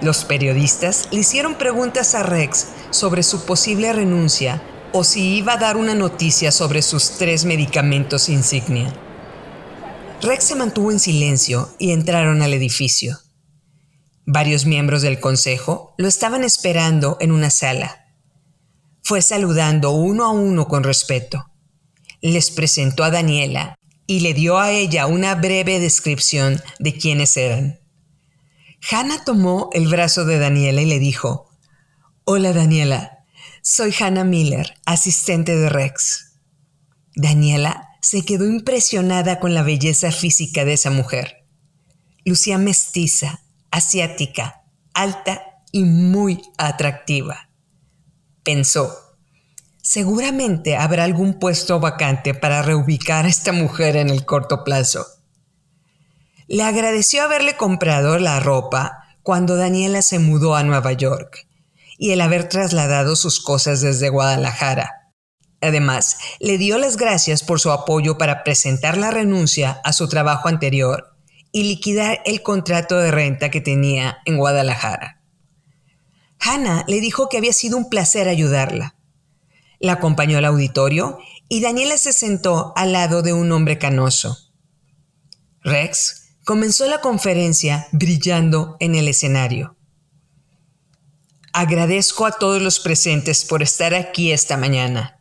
Los 0.02 0.24
periodistas 0.24 1.08
le 1.10 1.22
hicieron 1.22 1.56
preguntas 1.56 2.14
a 2.14 2.22
Rex 2.22 2.68
sobre 2.92 3.24
su 3.24 3.44
posible 3.46 3.92
renuncia 3.92 4.62
o 4.92 5.04
si 5.04 5.38
iba 5.38 5.54
a 5.54 5.58
dar 5.58 5.78
una 5.78 5.96
noticia 5.96 6.52
sobre 6.52 6.84
sus 6.84 7.18
tres 7.18 7.44
medicamentos 7.44 8.30
insignia. 8.30 8.94
Rex 10.22 10.46
se 10.46 10.56
mantuvo 10.56 10.92
en 10.92 11.00
silencio 11.00 11.76
y 11.78 11.92
entraron 11.92 12.42
al 12.42 12.54
edificio. 12.54 13.20
Varios 14.26 14.66
miembros 14.66 15.04
del 15.04 15.20
consejo 15.20 15.94
lo 15.98 16.08
estaban 16.08 16.44
esperando 16.44 17.18
en 17.20 17.32
una 17.32 17.52
sala. 17.52 18.08
Fue 19.04 19.22
saludando 19.22 19.92
uno 19.92 20.26
a 20.26 20.32
uno 20.32 20.68
con 20.68 20.84
respeto. 20.84 21.52
Les 22.20 22.50
presentó 22.50 23.04
a 23.04 23.12
Daniela 23.12 23.76
y 24.08 24.22
le 24.22 24.34
dio 24.34 24.58
a 24.58 24.72
ella 24.72 25.06
una 25.06 25.36
breve 25.36 25.80
descripción 25.80 26.62
de 26.80 26.98
quiénes 26.98 27.38
eran. 27.38 27.80
Hannah 28.90 29.24
tomó 29.24 29.70
el 29.74 29.88
brazo 29.88 30.26
de 30.26 30.40
Daniela 30.40 30.82
y 30.82 30.86
le 30.86 30.98
dijo, 30.98 31.52
Hola 32.24 32.54
Daniela, 32.54 33.20
soy 33.62 33.94
Hannah 33.98 34.24
Miller, 34.24 34.74
asistente 34.86 35.56
de 35.56 35.70
Rex. 35.70 36.40
Daniela 37.16 37.87
se 38.10 38.24
quedó 38.24 38.46
impresionada 38.46 39.38
con 39.42 39.54
la 39.54 39.64
belleza 39.64 40.14
física 40.14 40.64
de 40.64 40.72
esa 40.72 40.90
mujer. 40.92 41.46
Lucía 42.24 42.58
mestiza, 42.58 43.42
asiática, 43.70 44.64
alta 44.94 45.44
y 45.74 45.84
muy 45.84 46.42
atractiva. 46.58 47.50
Pensó, 48.44 48.96
seguramente 49.82 50.78
habrá 50.78 51.04
algún 51.04 51.38
puesto 51.38 51.82
vacante 51.82 52.34
para 52.34 52.62
reubicar 52.62 53.26
a 53.26 53.28
esta 53.28 53.52
mujer 53.52 53.98
en 53.98 54.10
el 54.10 54.24
corto 54.24 54.64
plazo. 54.64 55.06
Le 56.48 56.64
agradeció 56.64 57.24
haberle 57.24 57.58
comprado 57.58 58.20
la 58.20 58.40
ropa 58.40 59.04
cuando 59.22 59.58
Daniela 59.58 60.02
se 60.02 60.20
mudó 60.20 60.56
a 60.56 60.64
Nueva 60.64 60.94
York 60.94 61.46
y 61.98 62.12
el 62.12 62.22
haber 62.22 62.48
trasladado 62.48 63.18
sus 63.18 63.42
cosas 63.42 63.82
desde 63.82 64.08
Guadalajara. 64.08 64.97
Además, 65.62 66.18
le 66.40 66.58
dio 66.58 66.78
las 66.78 66.98
gracias 66.98 67.44
por 67.44 67.60
su 67.60 67.72
apoyo 67.72 68.18
para 68.18 68.44
presentar 68.44 68.98
la 68.98 69.12
renuncia 69.12 69.82
a 69.84 69.94
su 69.94 70.08
trabajo 70.08 70.48
anterior 70.48 71.16
y 71.52 71.64
liquidar 71.64 72.22
el 72.26 72.44
contrato 72.44 72.98
de 73.00 73.12
renta 73.12 73.50
que 73.50 73.62
tenía 73.62 74.20
en 74.26 74.38
Guadalajara. 74.38 75.22
Hannah 76.40 76.86
le 76.88 77.02
dijo 77.02 77.30
que 77.30 77.38
había 77.38 77.54
sido 77.54 77.78
un 77.78 77.90
placer 77.90 78.28
ayudarla. 78.28 78.96
La 79.80 79.94
acompañó 79.94 80.38
al 80.38 80.46
auditorio 80.46 81.18
y 81.50 81.62
Daniela 81.62 81.98
se 81.98 82.14
sentó 82.14 82.74
al 82.76 82.94
lado 82.94 83.22
de 83.22 83.34
un 83.34 83.52
hombre 83.52 83.80
canoso. 83.80 84.38
Rex 85.62 86.36
comenzó 86.46 86.86
la 86.88 87.02
conferencia 87.02 87.88
brillando 87.92 88.78
en 88.80 88.96
el 88.96 89.08
escenario. 89.08 89.76
Agradezco 91.54 92.26
a 92.26 92.32
todos 92.32 92.62
los 92.62 92.80
presentes 92.80 93.44
por 93.44 93.64
estar 93.64 93.96
aquí 93.96 94.32
esta 94.32 94.58
mañana. 94.58 95.17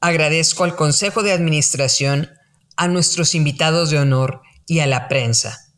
Agradezco 0.00 0.64
al 0.64 0.76
Consejo 0.76 1.22
de 1.22 1.32
Administración, 1.32 2.30
a 2.76 2.88
nuestros 2.88 3.34
invitados 3.34 3.90
de 3.90 3.98
honor 3.98 4.42
y 4.66 4.80
a 4.80 4.86
la 4.86 5.08
prensa. 5.08 5.72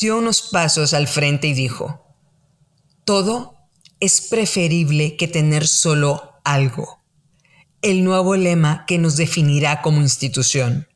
Dio 0.00 0.18
unos 0.18 0.42
pasos 0.42 0.94
al 0.94 1.08
frente 1.08 1.48
y 1.48 1.54
dijo, 1.54 2.16
todo 3.04 3.56
es 4.00 4.20
preferible 4.20 5.16
que 5.16 5.28
tener 5.28 5.66
solo 5.66 6.40
algo. 6.44 7.02
El 7.80 8.04
nuevo 8.04 8.36
lema 8.36 8.84
que 8.86 8.98
nos 8.98 9.16
definirá 9.16 9.82
como 9.82 10.00
institución 10.00 10.86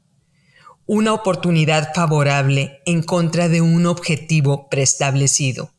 una 0.86 1.12
oportunidad 1.12 1.92
favorable 1.94 2.80
en 2.86 3.02
contra 3.02 3.48
de 3.48 3.60
un 3.60 3.86
objetivo 3.86 4.68
preestablecido. 4.68 5.72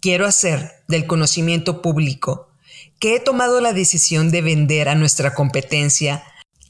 Quiero 0.00 0.24
hacer 0.24 0.70
del 0.86 1.06
conocimiento 1.08 1.82
público 1.82 2.51
que 3.02 3.16
he 3.16 3.20
tomado 3.20 3.60
la 3.60 3.72
decisión 3.72 4.30
de 4.30 4.42
vender 4.42 4.88
a 4.88 4.94
nuestra 4.94 5.34
competencia 5.34 6.22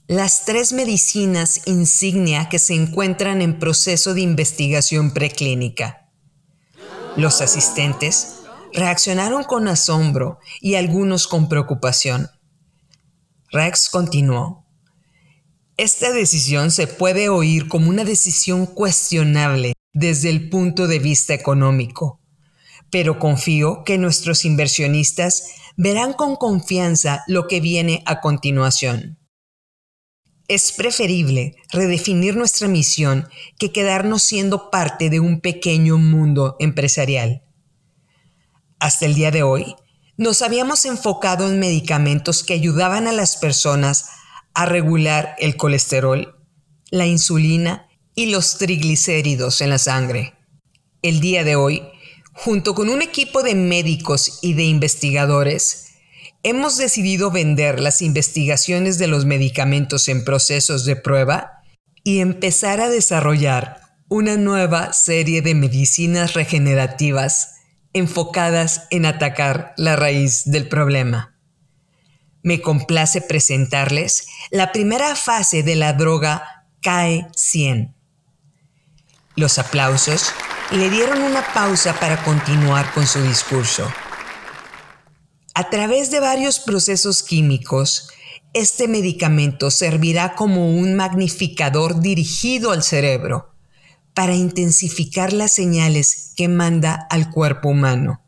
las 0.06 0.46
tres 0.46 0.72
medicinas 0.72 1.60
insignia 1.66 2.48
que 2.48 2.58
se 2.58 2.72
encuentran 2.72 3.42
en 3.42 3.58
proceso 3.58 4.14
de 4.14 4.22
investigación 4.22 5.12
preclínica. 5.12 6.08
Los 7.16 7.42
asistentes 7.42 8.36
reaccionaron 8.72 9.44
con 9.44 9.68
asombro 9.68 10.38
y 10.62 10.76
algunos 10.76 11.28
con 11.28 11.50
preocupación. 11.50 12.30
Rex 13.50 13.90
continuó. 13.90 14.64
Esta 15.76 16.12
decisión 16.12 16.70
se 16.70 16.86
puede 16.86 17.28
oír 17.28 17.68
como 17.68 17.90
una 17.90 18.04
decisión 18.04 18.64
cuestionable 18.64 19.74
desde 19.92 20.30
el 20.30 20.48
punto 20.48 20.86
de 20.86 20.98
vista 20.98 21.34
económico, 21.34 22.22
pero 22.90 23.18
confío 23.18 23.84
que 23.84 23.98
nuestros 23.98 24.46
inversionistas 24.46 25.60
verán 25.76 26.12
con 26.12 26.36
confianza 26.36 27.24
lo 27.26 27.46
que 27.48 27.60
viene 27.60 28.02
a 28.06 28.20
continuación. 28.20 29.18
Es 30.48 30.72
preferible 30.72 31.56
redefinir 31.70 32.36
nuestra 32.36 32.68
misión 32.68 33.28
que 33.58 33.72
quedarnos 33.72 34.22
siendo 34.22 34.70
parte 34.70 35.08
de 35.08 35.20
un 35.20 35.40
pequeño 35.40 35.98
mundo 35.98 36.56
empresarial. 36.58 37.42
Hasta 38.78 39.06
el 39.06 39.14
día 39.14 39.30
de 39.30 39.42
hoy, 39.42 39.76
nos 40.16 40.42
habíamos 40.42 40.84
enfocado 40.84 41.48
en 41.48 41.58
medicamentos 41.58 42.42
que 42.42 42.54
ayudaban 42.54 43.06
a 43.06 43.12
las 43.12 43.36
personas 43.36 44.08
a 44.54 44.66
regular 44.66 45.34
el 45.38 45.56
colesterol, 45.56 46.36
la 46.90 47.06
insulina 47.06 47.88
y 48.14 48.26
los 48.26 48.58
triglicéridos 48.58 49.60
en 49.62 49.70
la 49.70 49.78
sangre. 49.78 50.34
El 51.00 51.20
día 51.20 51.44
de 51.44 51.56
hoy, 51.56 51.82
junto 52.32 52.74
con 52.74 52.88
un 52.88 53.02
equipo 53.02 53.42
de 53.42 53.54
médicos 53.54 54.38
y 54.42 54.54
de 54.54 54.64
investigadores, 54.64 55.92
hemos 56.42 56.76
decidido 56.76 57.30
vender 57.30 57.80
las 57.80 58.02
investigaciones 58.02 58.98
de 58.98 59.06
los 59.06 59.24
medicamentos 59.24 60.08
en 60.08 60.24
procesos 60.24 60.84
de 60.84 60.96
prueba 60.96 61.62
y 62.04 62.20
empezar 62.20 62.80
a 62.80 62.88
desarrollar 62.88 63.80
una 64.08 64.36
nueva 64.36 64.92
serie 64.92 65.42
de 65.42 65.54
medicinas 65.54 66.34
regenerativas 66.34 67.56
enfocadas 67.92 68.86
en 68.90 69.06
atacar 69.06 69.74
la 69.76 69.96
raíz 69.96 70.42
del 70.46 70.68
problema 70.68 71.32
me 72.42 72.60
complace 72.60 73.20
presentarles 73.20 74.26
la 74.50 74.72
primera 74.72 75.14
fase 75.16 75.62
de 75.62 75.76
la 75.76 75.92
droga 75.92 76.66
CAE 76.80 77.28
100. 77.34 77.94
Los 79.36 79.58
aplausos 79.58 80.32
le 80.72 80.88
dieron 80.88 81.20
una 81.22 81.44
pausa 81.52 81.98
para 82.00 82.22
continuar 82.24 82.92
con 82.94 83.06
su 83.06 83.20
discurso. 83.22 83.92
A 85.54 85.68
través 85.68 86.10
de 86.10 86.20
varios 86.20 86.60
procesos 86.60 87.22
químicos, 87.22 88.08
este 88.54 88.88
medicamento 88.88 89.70
servirá 89.70 90.34
como 90.34 90.70
un 90.70 90.94
magnificador 90.94 92.00
dirigido 92.00 92.70
al 92.70 92.82
cerebro 92.82 93.54
para 94.14 94.34
intensificar 94.34 95.32
las 95.32 95.54
señales 95.54 96.32
que 96.36 96.48
manda 96.48 97.06
al 97.10 97.30
cuerpo 97.30 97.68
humano. 97.68 98.22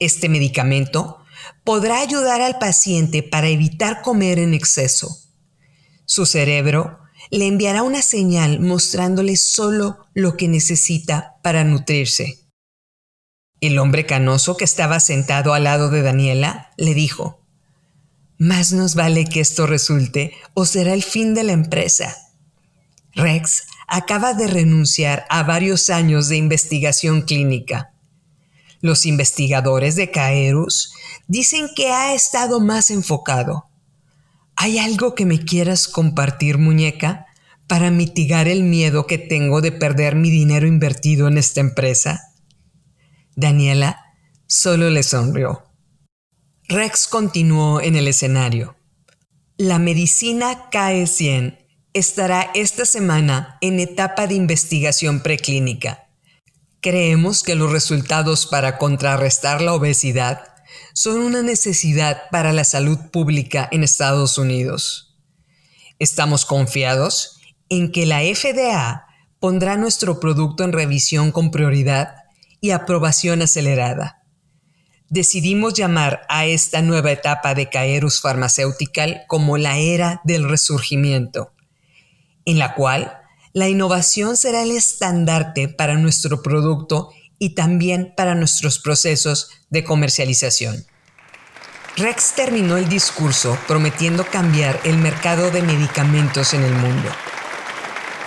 Este 0.00 0.28
medicamento 0.28 1.18
podrá 1.62 2.00
ayudar 2.00 2.40
al 2.40 2.58
paciente 2.58 3.22
para 3.22 3.48
evitar 3.48 4.02
comer 4.02 4.38
en 4.40 4.54
exceso. 4.54 5.16
Su 6.06 6.26
cerebro 6.26 6.99
le 7.30 7.46
enviará 7.46 7.82
una 7.82 8.02
señal 8.02 8.60
mostrándole 8.60 9.36
solo 9.36 9.98
lo 10.14 10.36
que 10.36 10.48
necesita 10.48 11.34
para 11.42 11.64
nutrirse. 11.64 12.40
El 13.60 13.78
hombre 13.78 14.06
canoso 14.06 14.56
que 14.56 14.64
estaba 14.64 15.00
sentado 15.00 15.52
al 15.52 15.64
lado 15.64 15.90
de 15.90 16.02
Daniela 16.02 16.70
le 16.78 16.94
dijo, 16.94 17.44
Más 18.38 18.72
nos 18.72 18.94
vale 18.94 19.26
que 19.26 19.40
esto 19.40 19.66
resulte 19.66 20.32
o 20.54 20.64
será 20.64 20.94
el 20.94 21.02
fin 21.02 21.34
de 21.34 21.44
la 21.44 21.52
empresa. 21.52 22.16
Rex 23.12 23.64
acaba 23.86 24.34
de 24.34 24.46
renunciar 24.46 25.26
a 25.28 25.42
varios 25.42 25.90
años 25.90 26.28
de 26.28 26.36
investigación 26.36 27.22
clínica. 27.22 27.92
Los 28.80 29.04
investigadores 29.04 29.94
de 29.94 30.10
Caerus 30.10 30.94
dicen 31.26 31.68
que 31.76 31.90
ha 31.90 32.14
estado 32.14 32.60
más 32.60 32.90
enfocado. 32.90 33.69
¿Hay 34.56 34.78
algo 34.78 35.14
que 35.14 35.26
me 35.26 35.44
quieras 35.44 35.88
compartir, 35.88 36.58
muñeca, 36.58 37.26
para 37.66 37.90
mitigar 37.90 38.48
el 38.48 38.64
miedo 38.64 39.06
que 39.06 39.18
tengo 39.18 39.60
de 39.60 39.72
perder 39.72 40.16
mi 40.16 40.30
dinero 40.30 40.66
invertido 40.66 41.28
en 41.28 41.38
esta 41.38 41.60
empresa? 41.60 42.32
Daniela 43.36 44.04
solo 44.46 44.90
le 44.90 45.02
sonrió. 45.02 45.64
Rex 46.68 47.08
continuó 47.08 47.80
en 47.80 47.96
el 47.96 48.08
escenario. 48.08 48.76
La 49.56 49.78
medicina 49.78 50.70
KE100 50.70 51.58
estará 51.92 52.50
esta 52.54 52.84
semana 52.84 53.58
en 53.60 53.80
etapa 53.80 54.26
de 54.26 54.34
investigación 54.34 55.20
preclínica 55.20 56.10
Creemos 56.82 57.42
que 57.42 57.56
los 57.56 57.70
resultados 57.70 58.46
para 58.46 58.78
contrarrestar 58.78 59.60
la 59.60 59.74
obesidad 59.74 60.49
son 60.92 61.20
una 61.20 61.42
necesidad 61.42 62.22
para 62.30 62.52
la 62.52 62.64
salud 62.64 62.98
pública 63.10 63.68
en 63.70 63.84
Estados 63.84 64.38
Unidos. 64.38 65.16
Estamos 65.98 66.46
confiados 66.46 67.40
en 67.68 67.92
que 67.92 68.06
la 68.06 68.20
FDA 68.20 69.06
pondrá 69.38 69.76
nuestro 69.76 70.20
producto 70.20 70.64
en 70.64 70.72
revisión 70.72 71.32
con 71.32 71.50
prioridad 71.50 72.14
y 72.60 72.70
aprobación 72.70 73.42
acelerada. 73.42 74.22
Decidimos 75.08 75.74
llamar 75.74 76.22
a 76.28 76.46
esta 76.46 76.82
nueva 76.82 77.10
etapa 77.10 77.54
de 77.54 77.68
Caerus 77.68 78.20
Pharmaceutical 78.20 79.22
como 79.26 79.58
la 79.58 79.78
era 79.78 80.20
del 80.24 80.48
resurgimiento, 80.48 81.52
en 82.44 82.58
la 82.58 82.74
cual 82.74 83.18
la 83.52 83.68
innovación 83.68 84.36
será 84.36 84.62
el 84.62 84.70
estandarte 84.70 85.68
para 85.68 85.94
nuestro 85.94 86.42
producto 86.42 87.10
y 87.40 87.54
también 87.56 88.12
para 88.16 88.36
nuestros 88.36 88.78
procesos 88.78 89.50
de 89.70 89.82
comercialización. 89.82 90.84
Rex 91.96 92.34
terminó 92.36 92.76
el 92.76 92.88
discurso 92.88 93.58
prometiendo 93.66 94.24
cambiar 94.24 94.78
el 94.84 94.98
mercado 94.98 95.50
de 95.50 95.62
medicamentos 95.62 96.54
en 96.54 96.62
el 96.62 96.72
mundo. 96.72 97.08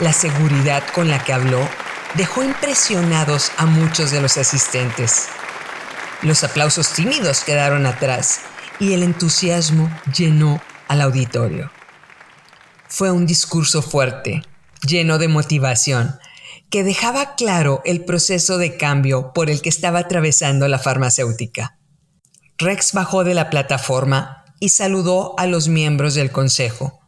La 0.01 0.11
seguridad 0.11 0.83
con 0.93 1.09
la 1.09 1.23
que 1.23 1.31
habló 1.31 1.69
dejó 2.15 2.43
impresionados 2.43 3.51
a 3.57 3.65
muchos 3.65 4.11
de 4.11 4.19
los 4.19 4.37
asistentes. 4.37 5.27
Los 6.23 6.43
aplausos 6.43 6.89
tímidos 6.89 7.43
quedaron 7.43 7.85
atrás 7.85 8.41
y 8.79 8.93
el 8.93 9.03
entusiasmo 9.03 9.89
llenó 10.13 10.61
al 10.87 11.01
auditorio. 11.01 11.71
Fue 12.87 13.11
un 13.11 13.27
discurso 13.27 13.81
fuerte, 13.81 14.41
lleno 14.81 15.19
de 15.19 15.27
motivación, 15.27 16.19
que 16.73 16.83
dejaba 16.83 17.35
claro 17.35 17.83
el 17.85 18.03
proceso 18.03 18.57
de 18.57 18.77
cambio 18.77 19.31
por 19.31 19.51
el 19.51 19.61
que 19.61 19.69
estaba 19.69 19.99
atravesando 19.99 20.67
la 20.67 20.79
farmacéutica. 20.79 21.77
Rex 22.57 22.93
bajó 22.93 23.23
de 23.23 23.35
la 23.35 23.51
plataforma 23.51 24.43
y 24.59 24.69
saludó 24.69 25.35
a 25.37 25.45
los 25.45 25.67
miembros 25.67 26.15
del 26.15 26.31
consejo. 26.31 26.99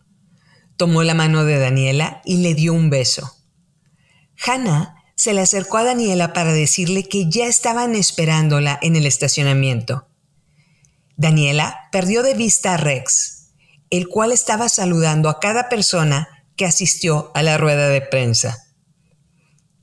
Tomó 0.77 1.01
la 1.01 1.15
mano 1.15 1.45
de 1.45 1.57
Daniela 1.57 2.21
y 2.25 2.43
le 2.43 2.53
dio 2.53 2.75
un 2.75 2.91
beso. 2.91 3.37
Hannah 4.45 5.03
se 5.15 5.33
le 5.33 5.41
acercó 5.41 5.77
a 5.77 5.83
Daniela 5.83 6.31
para 6.31 6.53
decirle 6.53 7.09
que 7.09 7.27
ya 7.27 7.47
estaban 7.47 7.95
esperándola 7.95 8.77
en 8.83 8.95
el 8.95 9.07
estacionamiento. 9.07 10.07
Daniela 11.17 11.89
perdió 11.91 12.21
de 12.21 12.35
vista 12.35 12.75
a 12.75 12.77
Rex, 12.77 13.47
el 13.89 14.09
cual 14.09 14.31
estaba 14.31 14.69
saludando 14.69 15.27
a 15.27 15.39
cada 15.39 15.69
persona 15.69 16.45
que 16.55 16.67
asistió 16.67 17.31
a 17.33 17.41
la 17.41 17.57
rueda 17.57 17.89
de 17.89 18.01
prensa. 18.01 18.64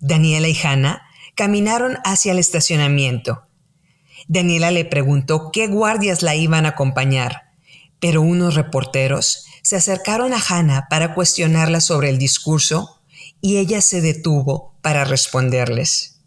Daniela 0.02 0.48
y 0.48 0.58
Hannah 0.60 1.02
caminaron 1.36 1.96
hacia 2.04 2.32
el 2.32 2.40
estacionamiento. 2.40 3.44
Daniela 4.26 4.72
le 4.72 4.84
preguntó 4.84 5.50
qué 5.52 5.68
guardias 5.68 6.22
la 6.22 6.34
iban 6.34 6.66
a 6.66 6.70
acompañar, 6.70 7.52
pero 8.00 8.20
unos 8.20 8.56
reporteros 8.56 9.46
se 9.62 9.76
acercaron 9.76 10.34
a 10.34 10.42
Hannah 10.46 10.88
para 10.90 11.14
cuestionarla 11.14 11.80
sobre 11.80 12.10
el 12.10 12.18
discurso 12.18 13.00
y 13.40 13.58
ella 13.58 13.80
se 13.80 14.00
detuvo 14.00 14.74
para 14.82 15.04
responderles. 15.04 16.20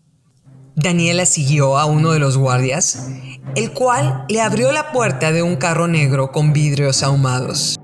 Daniela 0.77 1.25
siguió 1.25 1.77
a 1.77 1.85
uno 1.85 2.11
de 2.11 2.19
los 2.19 2.37
guardias, 2.37 3.07
el 3.55 3.73
cual 3.73 4.25
le 4.29 4.39
abrió 4.39 4.71
la 4.71 4.93
puerta 4.93 5.33
de 5.33 5.43
un 5.43 5.57
carro 5.57 5.89
negro 5.89 6.31
con 6.31 6.53
vidrios 6.53 7.03
ahumados. 7.03 7.77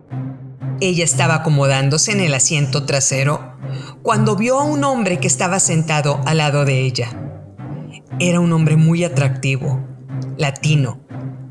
Ella 0.79 1.03
estaba 1.03 1.35
acomodándose 1.35 2.13
en 2.13 2.21
el 2.21 2.33
asiento 2.33 2.85
trasero 2.85 3.50
cuando 4.03 4.35
vio 4.35 4.59
a 4.59 4.63
un 4.63 4.83
hombre 4.83 5.19
que 5.19 5.27
estaba 5.27 5.59
sentado 5.59 6.21
al 6.25 6.37
lado 6.37 6.65
de 6.65 6.81
ella. 6.81 7.09
Era 8.19 8.39
un 8.39 8.51
hombre 8.51 8.75
muy 8.75 9.03
atractivo, 9.03 9.79
latino, 10.37 11.01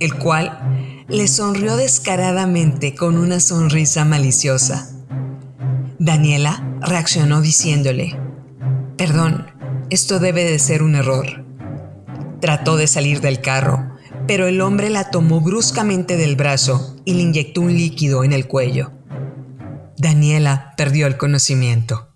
el 0.00 0.14
cual 0.14 1.04
le 1.08 1.28
sonrió 1.28 1.76
descaradamente 1.76 2.94
con 2.94 3.18
una 3.18 3.40
sonrisa 3.40 4.04
maliciosa. 4.04 4.88
Daniela 5.98 6.76
reaccionó 6.80 7.40
diciéndole, 7.40 8.18
Perdón, 8.96 9.46
esto 9.90 10.18
debe 10.18 10.44
de 10.44 10.58
ser 10.58 10.82
un 10.82 10.94
error. 10.94 11.44
Trató 12.40 12.76
de 12.76 12.86
salir 12.86 13.20
del 13.20 13.40
carro, 13.40 13.94
pero 14.26 14.46
el 14.46 14.60
hombre 14.60 14.90
la 14.90 15.10
tomó 15.10 15.40
bruscamente 15.40 16.16
del 16.16 16.36
brazo 16.36 16.96
y 17.04 17.14
le 17.14 17.22
inyectó 17.22 17.60
un 17.60 17.74
líquido 17.74 18.24
en 18.24 18.32
el 18.32 18.46
cuello. 18.46 18.92
Daniela 19.96 20.72
perdió 20.76 21.06
el 21.06 21.16
conocimiento. 21.16 22.09